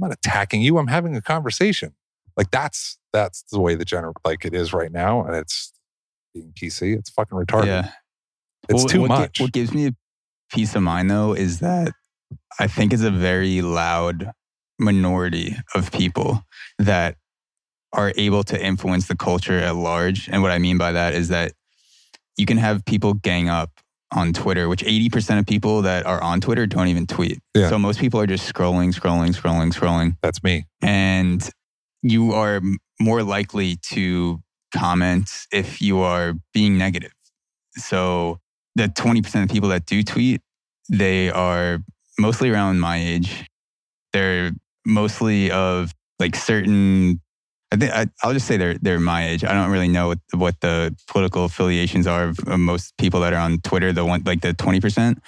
[0.00, 0.78] I'm not attacking you.
[0.78, 1.94] I'm having a conversation.
[2.36, 5.24] Like that's, that's the way the general, like it is right now.
[5.24, 5.72] And it's
[6.34, 6.96] being PC.
[6.96, 7.66] It's fucking retarded.
[7.66, 7.90] Yeah,
[8.68, 9.40] It's Well, too what much.
[9.40, 9.92] what gives me
[10.52, 11.92] peace of mind though is that
[12.58, 14.30] I think it's a very loud
[14.78, 16.44] minority of people
[16.78, 17.16] that
[17.92, 20.28] are able to influence the culture at large.
[20.28, 21.52] And what I mean by that is that
[22.36, 23.70] you can have people gang up
[24.14, 27.40] on Twitter, which 80% of people that are on Twitter don't even tweet.
[27.54, 27.68] Yeah.
[27.68, 30.16] So most people are just scrolling, scrolling, scrolling, scrolling.
[30.22, 30.66] that's me.
[30.80, 31.48] and
[32.02, 32.60] you are
[33.00, 34.42] more likely to
[34.74, 37.12] comment if you are being negative.
[37.76, 38.40] So
[38.74, 40.40] the 20% of people that do tweet,
[40.88, 41.78] they are
[42.18, 43.46] mostly around my age.
[44.12, 44.50] They're
[44.84, 47.20] mostly of like certain
[47.72, 49.44] I think I, I'll just say they're they're my age.
[49.44, 53.32] I don't really know what, what the political affiliations are of, of most people that
[53.32, 53.92] are on Twitter.
[53.92, 55.22] The one like the twenty percent,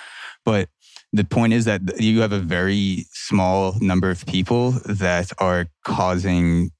[0.44, 0.68] but
[1.12, 6.70] the point is that you have a very small number of people that are causing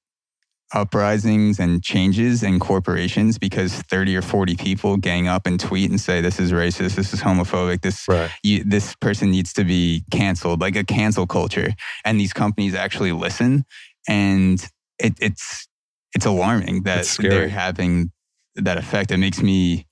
[0.75, 6.01] uprisings and changes in corporations because 30 or 40 people gang up and tweet and
[6.01, 8.31] say this is racist this is homophobic this Right.
[8.43, 13.13] you, this person needs to be canceled like a cancel culture and these companies actually
[13.13, 13.65] listen
[14.09, 15.69] and it, it's
[16.15, 18.13] it's alarming that they're having
[18.57, 19.11] that effect.
[19.11, 19.87] It makes me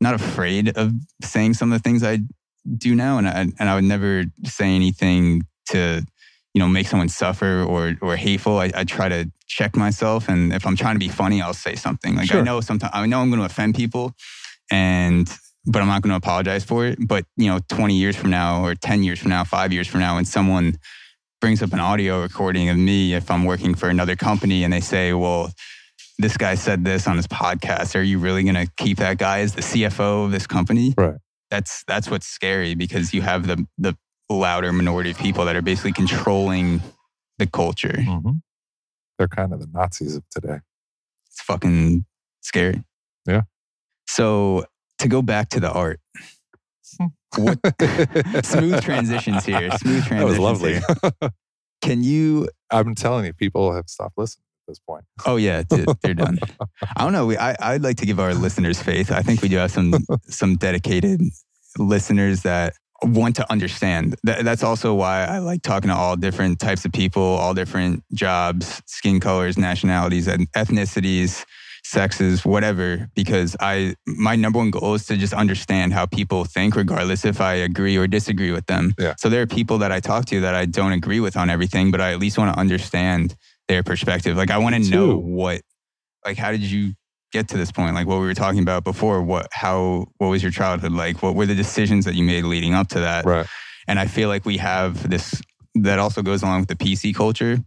[0.00, 0.92] not afraid of
[1.22, 2.18] saying some of the things i
[2.76, 6.04] do now and I, and I would never say anything to
[6.54, 8.58] you know make someone suffer or or hateful.
[8.58, 11.74] I, I try to check myself and if i'm trying to be funny i'll say
[11.74, 12.16] something.
[12.16, 14.12] Like i know sometimes i know i'm going to offend people
[14.70, 15.30] and
[15.66, 16.98] but i'm not going to apologize for it.
[17.06, 20.00] But you know 20 years from now or 10 years from now 5 years from
[20.00, 20.78] now when someone
[21.40, 24.80] brings up an audio recording of me if i'm working for another company and they
[24.80, 25.50] say well
[26.18, 29.40] this guy said this on his podcast are you really going to keep that guy
[29.40, 31.16] as the cfo of this company Right.
[31.50, 33.96] that's that's what's scary because you have the the
[34.30, 36.82] louder minority of people that are basically controlling
[37.38, 38.02] the culture.
[38.02, 38.32] hmm
[39.16, 40.58] They're kind of the Nazis of today.
[41.30, 42.04] It's fucking
[42.42, 42.82] scary.
[43.26, 43.42] Yeah.
[44.06, 44.64] So
[44.98, 46.00] to go back to the art,
[47.36, 47.58] what,
[48.44, 49.70] smooth transitions here.
[49.78, 50.08] Smooth transitions.
[50.10, 50.80] That was lovely.
[51.82, 52.48] Can you?
[52.70, 55.04] I'm telling you, people have stopped listening at this point.
[55.26, 56.38] Oh yeah, they're, they're done.
[56.96, 57.26] I don't know.
[57.26, 59.12] We, I I'd like to give our listeners faith.
[59.12, 61.20] I think we do have some some dedicated
[61.78, 64.16] listeners that want to understand.
[64.24, 68.02] That, that's also why I like talking to all different types of people, all different
[68.12, 71.44] jobs, skin colors, nationalities, and ethnicities,
[71.88, 73.08] sexes, whatever.
[73.14, 77.40] Because I my number one goal is to just understand how people think, regardless if
[77.40, 78.94] I agree or disagree with them.
[78.98, 79.14] Yeah.
[79.18, 81.90] So there are people that I talk to that I don't agree with on everything,
[81.90, 83.34] but I at least want to understand
[83.68, 84.36] their perspective.
[84.36, 85.62] Like I want to know what,
[86.24, 86.92] like how did you
[87.32, 87.94] get to this point?
[87.94, 89.22] Like what we were talking about before.
[89.22, 91.22] What how what was your childhood like?
[91.22, 93.24] What were the decisions that you made leading up to that?
[93.24, 93.46] Right.
[93.86, 95.40] And I feel like we have this
[95.74, 97.58] that also goes along with the PC culture,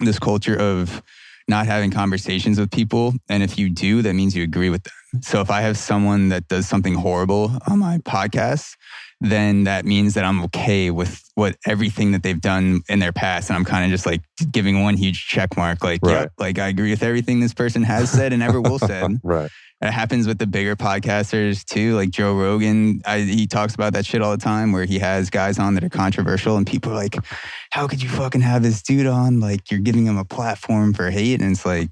[0.00, 1.02] this culture of
[1.48, 3.14] not having conversations with people.
[3.28, 5.22] And if you do, that means you agree with them.
[5.22, 8.76] So if I have someone that does something horrible on my podcast,
[9.20, 13.50] then that means that I'm okay with what everything that they've done in their past.
[13.50, 14.22] And I'm kind of just like
[14.52, 15.82] giving one huge check mark.
[15.82, 16.28] Like, yeah, Right.
[16.38, 19.18] like I agree with everything this person has said and ever will said.
[19.24, 19.50] Right.
[19.80, 23.02] It happens with the bigger podcasters too, like Joe Rogan.
[23.04, 25.84] I, he talks about that shit all the time, where he has guys on that
[25.84, 27.16] are controversial, and people are like,
[27.70, 29.40] "How could you fucking have this dude on?
[29.40, 31.90] Like, you're giving him a platform for hate." And it's like,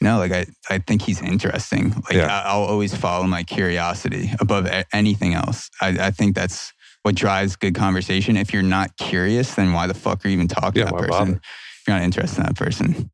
[0.00, 1.90] no, like I, I think he's interesting.
[1.90, 2.28] Like, Yeah.
[2.34, 5.68] I, I'll always follow my curiosity above anything else.
[5.82, 6.72] I, I think that's
[7.06, 8.36] what drives good conversation.
[8.36, 10.98] If you're not curious, then why the fuck are you even talking Yeah, to that
[10.98, 11.10] person?
[11.10, 11.32] bother?
[11.40, 13.12] If you're not interested in that person.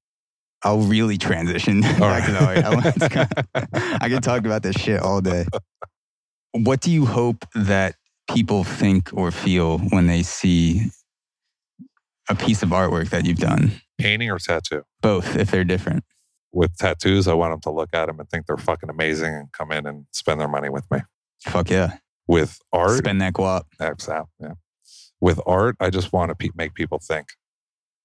[0.63, 2.65] I'll really transition back right.
[2.65, 3.69] I kind of-
[4.01, 5.45] I can talk about this shit all day.
[6.53, 7.97] What do you hope that
[8.31, 10.87] people think or feel when they see
[12.31, 13.73] a piece of artwork that you've done?
[13.99, 14.85] Painting or tattoo?
[15.03, 16.03] Both, if they're different.
[16.51, 19.53] With tattoos, I want them to look at them and think they're fucking amazing and
[19.53, 21.01] come in and spend their money with me.
[21.45, 21.97] Fuck yeah.
[22.27, 23.63] With art, Spend that guap.
[23.81, 24.29] Exactly.
[24.41, 24.55] Yeah.
[25.21, 27.29] With art, I just want to pe- make people think.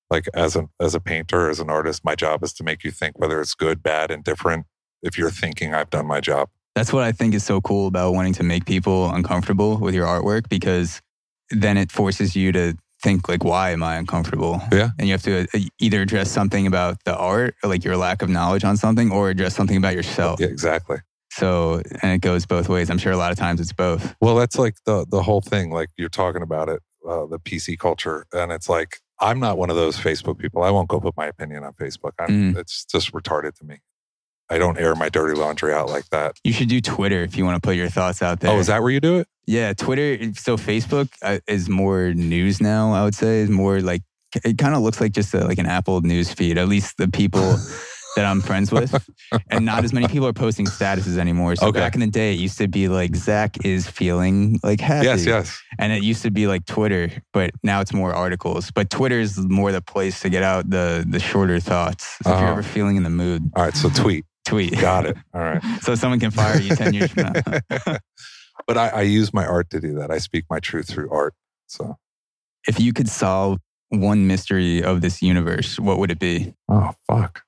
[0.09, 2.91] Like as a as a painter, as an artist, my job is to make you
[2.91, 4.65] think whether it's good, bad, and different.
[5.03, 6.49] If you're thinking, I've done my job.
[6.75, 10.05] That's what I think is so cool about wanting to make people uncomfortable with your
[10.05, 11.01] artwork because
[11.49, 14.61] then it forces you to think like why am I uncomfortable?
[14.71, 14.89] Yeah.
[14.97, 18.21] And you have to uh, either address something about the art or like your lack
[18.21, 20.39] of knowledge on something or address something about yourself.
[20.39, 20.97] Yeah, exactly.
[21.37, 22.89] So and it goes both ways.
[22.89, 24.15] I'm sure a lot of times it's both.
[24.21, 25.71] Well, that's like the the whole thing.
[25.71, 29.69] Like you're talking about it, uh, the PC culture, and it's like I'm not one
[29.69, 30.63] of those Facebook people.
[30.63, 32.11] I won't go put my opinion on Facebook.
[32.19, 32.57] I'm, Mm.
[32.57, 33.77] It's just retarded to me.
[34.49, 36.37] I don't air my dirty laundry out like that.
[36.43, 38.51] You should do Twitter if you want to put your thoughts out there.
[38.51, 39.27] Oh, is that where you do it?
[39.45, 40.31] Yeah, Twitter.
[40.33, 42.93] So Facebook uh, is more news now.
[42.93, 44.03] I would say is more like
[44.43, 46.57] it kind of looks like just a, like an Apple news feed.
[46.57, 47.57] At least the people
[48.17, 48.91] that I'm friends with,
[49.49, 51.55] and not as many people are posting statuses anymore.
[51.55, 51.79] So Okay.
[51.79, 55.05] back in the day, it used to be like Zach is feeling like happy.
[55.05, 55.61] Yes, yes.
[55.79, 58.71] And it used to be like Twitter, but now it's more articles.
[58.71, 62.17] But Twitter is more the place to get out the the shorter thoughts.
[62.23, 62.53] So if you're Oh.
[62.53, 63.75] ever feeling in the mood, All right.
[63.75, 64.25] So tweet.
[64.45, 64.77] tweet.
[64.79, 65.17] Got it.
[65.33, 65.61] All right.
[65.81, 67.33] so someone can fire you ten years from now.
[68.67, 70.09] but I, I use my art to do that.
[70.11, 71.33] I speak my truth through art.
[71.67, 71.97] So,
[72.67, 73.59] if you could solve
[73.89, 76.53] one mystery of this universe, what would it be?
[76.69, 77.43] oh fuck.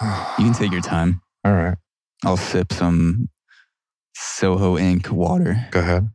[0.00, 1.20] You can take your time.
[1.44, 1.76] All right.
[2.24, 3.28] I'll sip some
[4.14, 5.68] Soho Ink water.
[5.70, 6.10] Go ahead.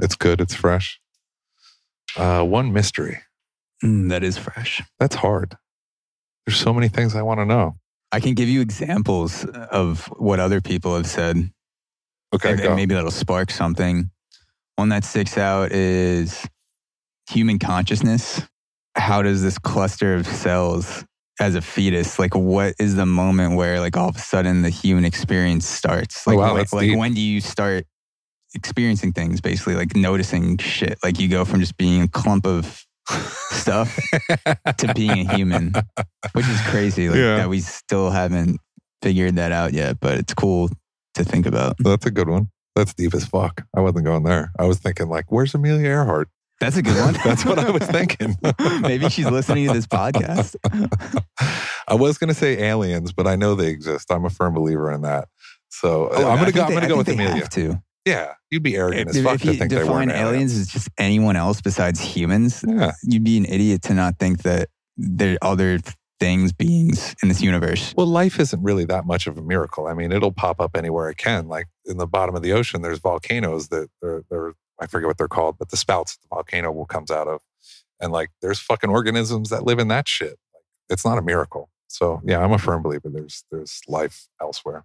[0.00, 0.40] It's good.
[0.40, 1.00] It's fresh.
[2.16, 3.22] Uh, one mystery.
[3.82, 4.82] Mm, that is fresh.
[4.98, 5.56] That's hard.
[6.46, 7.76] There's so many things I want to know.
[8.12, 11.50] I can give you examples of what other people have said.
[12.34, 12.52] Okay.
[12.52, 14.10] and, and maybe that'll spark something.
[14.76, 16.46] One that sticks out is
[17.28, 18.42] human consciousness.
[18.96, 21.04] How does this cluster of cells
[21.40, 24.70] as a fetus, like what is the moment where like all of a sudden the
[24.70, 26.26] human experience starts?
[26.26, 26.98] Oh, Like, wow, when, like deep.
[26.98, 27.86] when do you start
[28.54, 30.98] experiencing things basically like noticing shit?
[31.02, 32.84] Like you go from just being a clump of
[33.50, 33.98] stuff
[34.78, 35.72] to being a human,
[36.32, 37.08] which is crazy.
[37.08, 37.36] Like Yeah.
[37.38, 38.60] that we still haven't
[39.02, 40.70] figured that out yet, but it's cool
[41.14, 41.76] to think about.
[41.78, 42.48] That's a good one.
[42.76, 43.64] That's deep as fuck.
[43.76, 44.50] I wasn't going there.
[44.58, 46.28] I was thinking like, where's Amelia Earhart?
[46.60, 47.14] That's a good one.
[47.24, 48.36] That's what I was thinking.
[48.82, 50.56] Maybe she's listening to this podcast.
[51.88, 54.10] I was going to say aliens, but I know they exist.
[54.10, 55.28] I'm a firm believer in that.
[55.68, 56.62] So Oh, I'm going to go.
[56.62, 57.34] I'm going to go with Amelia.
[57.36, 57.82] have to.
[58.06, 60.56] Yeah, you'd be arrogant If, as fuck if to you think they define weren't aliens
[60.56, 64.68] as just anyone else besides humans, Yeah, you'd be an idiot to not think that
[64.96, 65.78] there are other
[66.20, 67.94] things, beings in this universe.
[67.96, 69.86] Well, life isn't really that much of a miracle.
[69.86, 71.48] I mean, it'll pop up anywhere it can.
[71.48, 75.18] Like in the bottom of the ocean, there's volcanoes that they're, they're I forget what
[75.18, 77.40] they're called, but the spouts the volcano will comes out of,
[78.00, 80.36] and like there's fucking organisms that live in that shit.
[80.52, 81.70] Like, it's not a miracle.
[81.88, 83.08] So yeah, I'm a firm believer.
[83.08, 84.84] There's there's life elsewhere.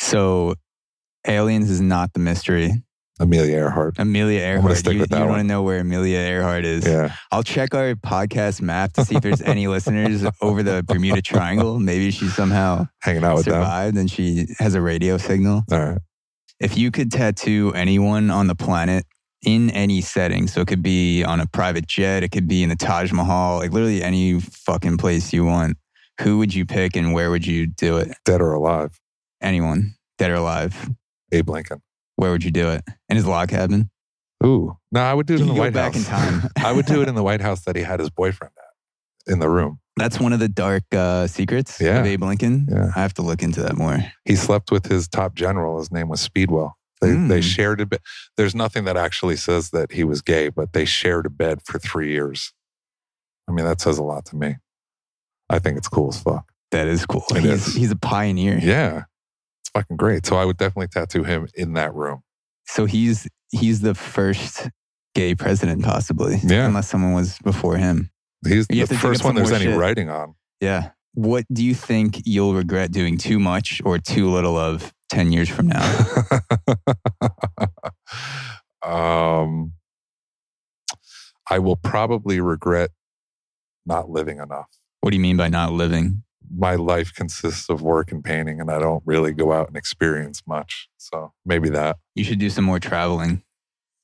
[0.00, 0.54] So,
[1.26, 2.70] aliens is not the mystery.
[3.20, 3.96] Amelia Earhart.
[3.98, 4.86] Amelia Earhart.
[4.86, 6.86] You, you want to know where Amelia Earhart is?
[6.86, 7.14] Yeah.
[7.32, 11.80] I'll check our podcast map to see if there's any listeners over the Bermuda Triangle.
[11.80, 13.54] Maybe she somehow Hanging out with them.
[13.54, 15.64] survived and she has a radio signal.
[15.72, 15.98] All right.
[16.60, 19.04] If you could tattoo anyone on the planet
[19.44, 22.68] in any setting, so it could be on a private jet, it could be in
[22.68, 25.76] the Taj Mahal, like literally any fucking place you want,
[26.20, 28.08] who would you pick and where would you do it?
[28.24, 28.98] Dead or alive.
[29.40, 30.90] Anyone, dead or alive.
[31.32, 31.80] Abe Lincoln.
[32.16, 32.82] Where would you do it?
[33.08, 33.90] In his log cabin?
[34.44, 34.76] Ooh.
[34.90, 36.04] No, I would do it You in the White back House.
[36.04, 36.50] in time.
[36.64, 39.38] I would do it in the White House that he had his boyfriend at in
[39.40, 39.78] the room.
[39.96, 41.98] That's one of the dark uh, secrets Yeah.
[42.00, 42.66] of Abe Lincoln.
[42.70, 42.90] Yeah.
[42.96, 43.98] I have to look into that more.
[44.24, 45.78] He slept with his top general.
[45.78, 46.77] His name was Speedwell.
[47.00, 47.42] They, they Mm.
[47.42, 48.00] shared a bed.
[48.36, 51.78] There's nothing that actually says that he was gay, but they shared a bed for
[51.78, 52.52] three years.
[53.48, 54.56] I mean, that says a lot to me.
[55.50, 56.50] I think it's cool as fuck.
[56.70, 57.24] That is cool.
[57.30, 57.74] It he's, is.
[57.74, 58.58] he's a pioneer.
[58.58, 59.04] Yeah.
[59.62, 60.26] It's fucking great.
[60.26, 62.22] So I would definitely tattoo him in that room.
[62.66, 64.68] So he's he's the first
[65.14, 66.38] gay president, possibly.
[66.44, 66.66] Yeah.
[66.66, 68.10] Unless someone was before him.
[68.46, 69.78] He's the have to dig first one there's any shit.
[69.78, 70.34] writing on.
[70.60, 70.90] Yeah.
[71.14, 75.48] What do you think you'll regret doing too much or too little of 10 years
[75.48, 75.84] from now?
[78.82, 79.72] um,
[81.50, 82.90] I will probably regret
[83.86, 84.68] not living enough.
[85.00, 86.22] What do you mean by not living?
[86.50, 90.42] My life consists of work and painting, and I don't really go out and experience
[90.46, 90.88] much.
[90.96, 91.96] So maybe that.
[92.14, 93.42] You should do some more traveling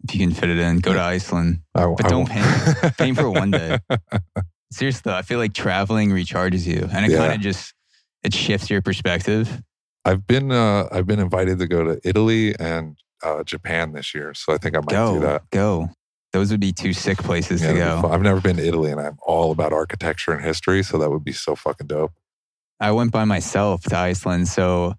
[0.07, 0.79] if you can fit it in.
[0.81, 1.61] Go to Iceland.
[1.75, 2.97] I, But I don't won't- paint.
[2.99, 3.79] Paint for one day.
[4.73, 7.19] Seriously, though, I feel like traveling recharges you and it Yeah.
[7.19, 7.73] kind of just
[8.23, 9.63] it shifts your perspective.
[10.05, 14.35] I've been uh, I've been invited to go to Italy and uh, Japan this year,
[14.35, 15.15] so I think I might Go.
[15.15, 15.51] do that.
[15.51, 15.91] Go.
[16.33, 18.11] Those would be two sick places Yeah, to go.
[18.11, 21.25] I've never been to Italy, and I'm all about architecture and history, so that would
[21.25, 22.13] be so fucking dope.
[22.81, 24.95] I went by myself to Iceland, so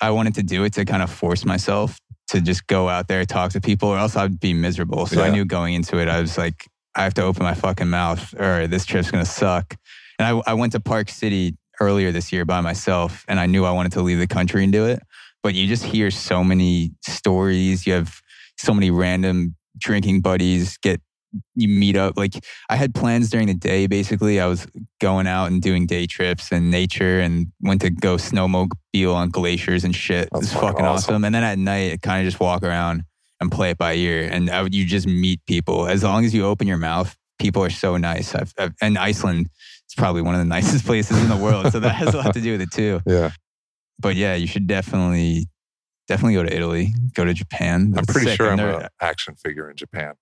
[0.00, 3.24] I wanted to do it to kind of force myself to just go out there,
[3.24, 5.06] talk to people, or else I'd be miserable.
[5.06, 7.88] So I knew going into it, I was like, I have to open my fucking
[7.88, 9.76] mouth, or this trip's gonna suck.
[10.18, 13.64] And I, I went to Park City earlier this year by myself, and I knew
[13.64, 15.00] I wanted to leave the country and do it.
[15.42, 17.86] But you just hear so many stories.
[17.86, 18.20] You have
[18.58, 21.00] so many random drinking buddies get
[21.54, 22.32] you meet up like
[22.70, 24.66] i had plans during the day basically i was
[25.00, 29.84] going out and doing day trips and nature and went to go snowmobile on glaciers
[29.84, 30.28] and shit.
[30.32, 31.14] That's It's fucking fucking awesome.
[31.14, 31.24] awesome.
[31.24, 33.04] And then at night, I kind of just walk around
[33.40, 34.28] and play it by ear.
[34.30, 35.86] And I would, you just meet people.
[35.86, 38.34] As long as you open your mouth, people are so nice.
[38.34, 39.48] I've, I've, and Iceland
[39.88, 41.72] is probably one of the nicest places in the world.
[41.72, 43.00] So that has a lot to do with it too.
[43.06, 43.30] Yeah,
[43.98, 45.46] But yeah, you should definitely,
[46.08, 47.94] definitely go to Italy, go to Japan.
[47.96, 48.36] I'm pretty sick.
[48.36, 50.14] sure I'm an action figure in Japan.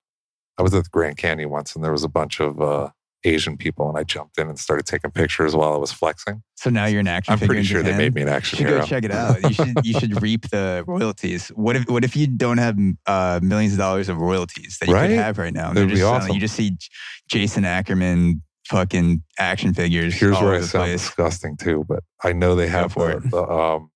[0.59, 2.91] I was at the Grand Canyon once, and there was a bunch of uh,
[3.25, 6.43] Asian people, and I jumped in and started taking pictures while I was flexing.
[6.57, 8.59] so now you're an action I'm figure pretty sure they made me an You action
[8.59, 8.81] should hero.
[8.81, 9.43] go check it out.
[9.43, 11.49] You should you should reap the royalties.
[11.49, 14.95] What if what if you don't have uh, millions of dollars of royalties that you
[14.95, 15.09] Right?
[15.09, 15.73] could have right now?
[15.73, 16.35] That'd be selling- awesome.
[16.35, 16.77] You just see
[17.29, 20.15] Jason Ackerman fucking action figures.
[20.15, 21.03] Here's where I sound place.
[21.03, 23.91] disgusting too, but I know they have the, the um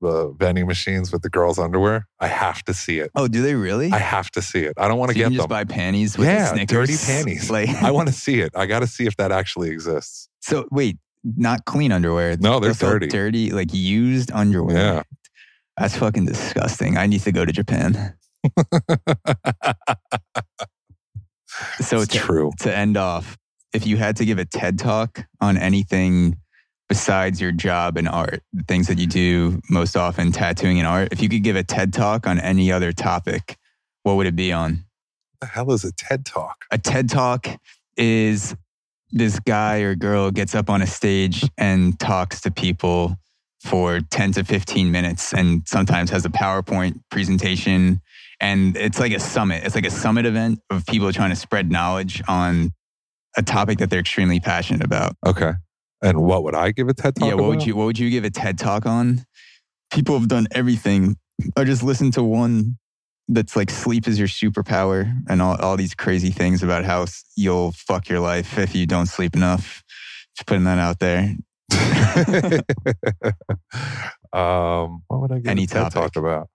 [0.00, 2.06] the vending machines with the girls' underwear.
[2.18, 3.10] I have to see it.
[3.14, 3.92] Oh, do they really?
[3.92, 4.72] I have to see it.
[4.76, 5.56] I don't want so to you get can just them.
[5.56, 6.88] buy panties with the Yeah, Snickers.
[6.88, 7.50] dirty panties.
[7.52, 8.50] Like, I want to see it.
[8.56, 10.28] I got to see if that actually exists.
[10.40, 12.36] so wait, not clean underwear.
[12.36, 13.06] No, they're dirty.
[13.06, 14.76] Dirty, like used underwear.
[14.76, 15.02] Yeah.
[15.76, 16.96] That's fucking disgusting.
[16.96, 18.14] I need to go to Japan.
[21.80, 22.50] So it's to, true.
[22.60, 23.36] to end off,
[23.72, 26.36] if you had to give a TED talk on anything
[26.88, 31.08] besides your job and art, the things that you do most often, tattooing and art,
[31.12, 33.56] if you could give a TED talk on any other topic,
[34.02, 34.84] what would it be on?
[35.42, 36.64] the hell is a TED talk?
[36.70, 37.48] A TED talk
[37.96, 38.54] is
[39.10, 43.16] this guy or girl gets up on a stage and talks to people
[43.60, 48.00] for 10 to 15 minutes and sometimes has a PowerPoint presentation.
[48.40, 49.64] And it's like a summit.
[49.64, 52.70] It's like a summit event of people trying to spread knowledge on
[53.36, 55.16] a topic that they're extremely passionate about.
[55.26, 55.52] Okay.
[56.02, 57.28] And what would I give a TED talk?
[57.28, 59.24] yeah, what would you what would you give a TED talk on?
[59.92, 61.16] People have done everything.
[61.56, 62.78] I just listened to one
[63.28, 67.06] that's like sleep is your superpower and all, all these crazy things about how
[67.36, 69.82] you'll fuck your life if you don't sleep enough.
[70.36, 71.34] Just putting that out there.
[74.32, 76.48] um, what would I give Any a TED talk about?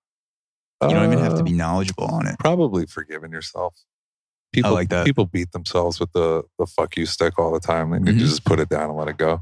[0.84, 2.38] You don't even have to Uh, be knowledgeable on it.
[2.39, 3.75] probably forgiving yourself.
[4.53, 5.05] People like that.
[5.05, 7.91] People beat themselves with the the fuck you stick all the time.
[7.91, 8.19] They need Mhm.
[8.19, 9.41] to just put it down and let it go.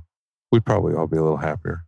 [0.51, 1.83] We'd probably all be a little happier.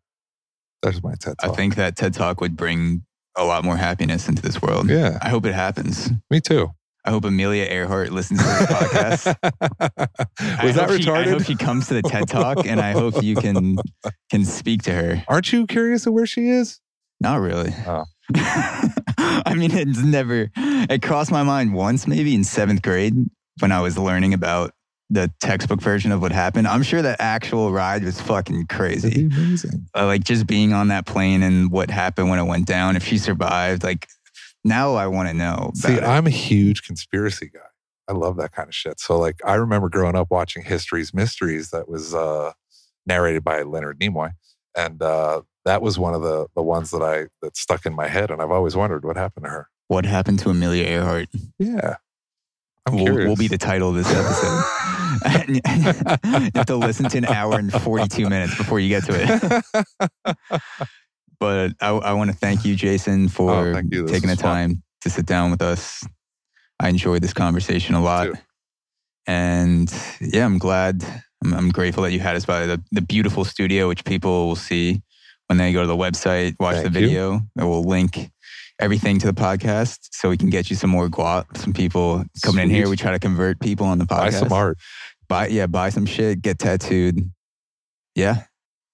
[0.84, 1.52] That's my TED talk.
[1.52, 3.04] I think that TED talk would bring
[3.36, 4.90] a lot more happiness into this world.
[4.90, 6.12] Yeah, I hope it happens.
[6.30, 6.72] me too.
[7.06, 9.36] I hope Amelia Earhart listens to this podcast.
[10.40, 12.92] I Was that hope she- I hope she comes to the TED Talk, and I
[12.92, 13.78] hope you can
[14.30, 15.24] can speak to her.
[15.28, 16.80] Aren't you curious of where she is?
[17.20, 17.74] Not really.
[17.88, 18.06] Oh.
[18.36, 20.50] I mean, it's never.
[20.56, 23.16] It crossed my mind once, maybe in seventh grade,
[23.60, 24.74] when I was learning about
[25.10, 26.68] the textbook version of what happened.
[26.68, 29.26] I'm sure the actual ride was fucking crazy.
[29.26, 29.88] amazing.
[29.96, 32.96] Uh, like just being on that plane and what happened when it went down.
[32.96, 34.08] If she survived, like
[34.64, 35.72] now I want to know.
[35.76, 36.04] See, it.
[36.04, 37.62] I'm a huge conspiracy guy.
[38.10, 39.00] I love that kind of shit.
[39.00, 42.54] So, like, I remember growing up watching History's Mysteries that was uh,
[43.06, 44.32] narrated by Leonard Nimoy,
[44.76, 48.08] and uh, that was one of the the ones that I that stuck in my
[48.08, 49.68] head, and I've always wondered what happened to her.
[49.88, 51.30] what happened to Amelia Earhart?
[51.60, 51.96] Yeah,
[52.86, 54.64] I'm will, will be the title of this episode.
[55.48, 55.62] you
[56.56, 59.14] have to listen to an hour and 42 minutes before you get to
[60.26, 60.38] it.
[61.40, 64.08] But I, I want to thank you, Jason, oh, for Oh, you.
[64.08, 64.70] Taking the was fun.
[64.70, 66.04] time to sit down with us.
[66.80, 68.30] I enjoyed this conversation a lot.
[69.28, 71.04] And yeah, I'm glad,
[71.44, 74.56] I'm, I'm grateful that you had us by the, the beautiful studio, which people will
[74.56, 75.02] see
[75.48, 77.08] when they go to the website, watch Thank the you.
[77.08, 77.42] video.
[77.58, 78.30] It will link
[78.80, 81.58] everything to the podcast so we can get you some more guap.
[81.58, 82.88] Some people coming in here.
[82.90, 84.10] We try to convert people on the podcast.
[84.24, 84.78] Buy some art.
[85.28, 87.32] Buy, yeah, buy some shit, get tattooed.
[88.16, 88.44] Yeah.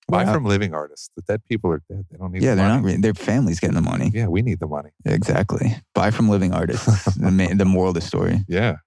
[0.08, 0.34] Buy Wow.
[0.34, 1.10] from living artists.
[1.16, 2.06] The dead people are dead.
[2.12, 2.94] They don't need Yeah, the they're money.
[2.94, 4.12] not, their family's getting the money.
[4.14, 4.90] Yeah, we need the money.
[5.06, 5.76] Exactly.
[5.96, 7.06] Buy from living artists.
[7.16, 8.44] the, ma- the moral of the story.
[8.48, 8.78] Yeah.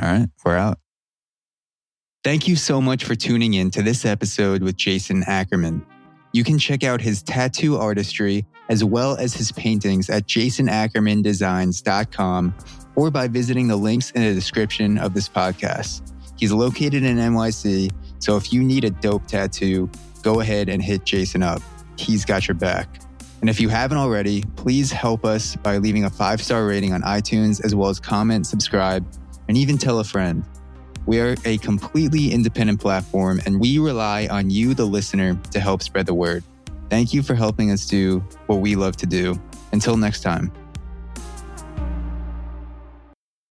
[0.00, 0.78] All right, we're out.
[2.24, 5.84] Thank you so much for tuning in to this episode with Jason Ackerman.
[6.32, 12.54] You can check out his tattoo artistry as well as his paintings at jasonackermandesigns.com
[12.94, 16.12] or by visiting the links in the description of this podcast.
[16.38, 19.90] He's located in NYC, so if you need a dope tattoo,
[20.22, 21.62] go ahead and hit Jason up.
[21.98, 23.00] He's got your back.
[23.40, 27.02] And if you haven't already, please help us by leaving a five star rating on
[27.02, 29.04] iTunes, as well as comment, subscribe,
[29.48, 30.44] and even tell a friend.
[31.06, 35.82] We are a completely independent platform, and we rely on you, the listener, to help
[35.82, 36.44] spread the word.
[36.90, 39.40] Thank you for helping us do what we love to do.
[39.72, 40.52] Until next time.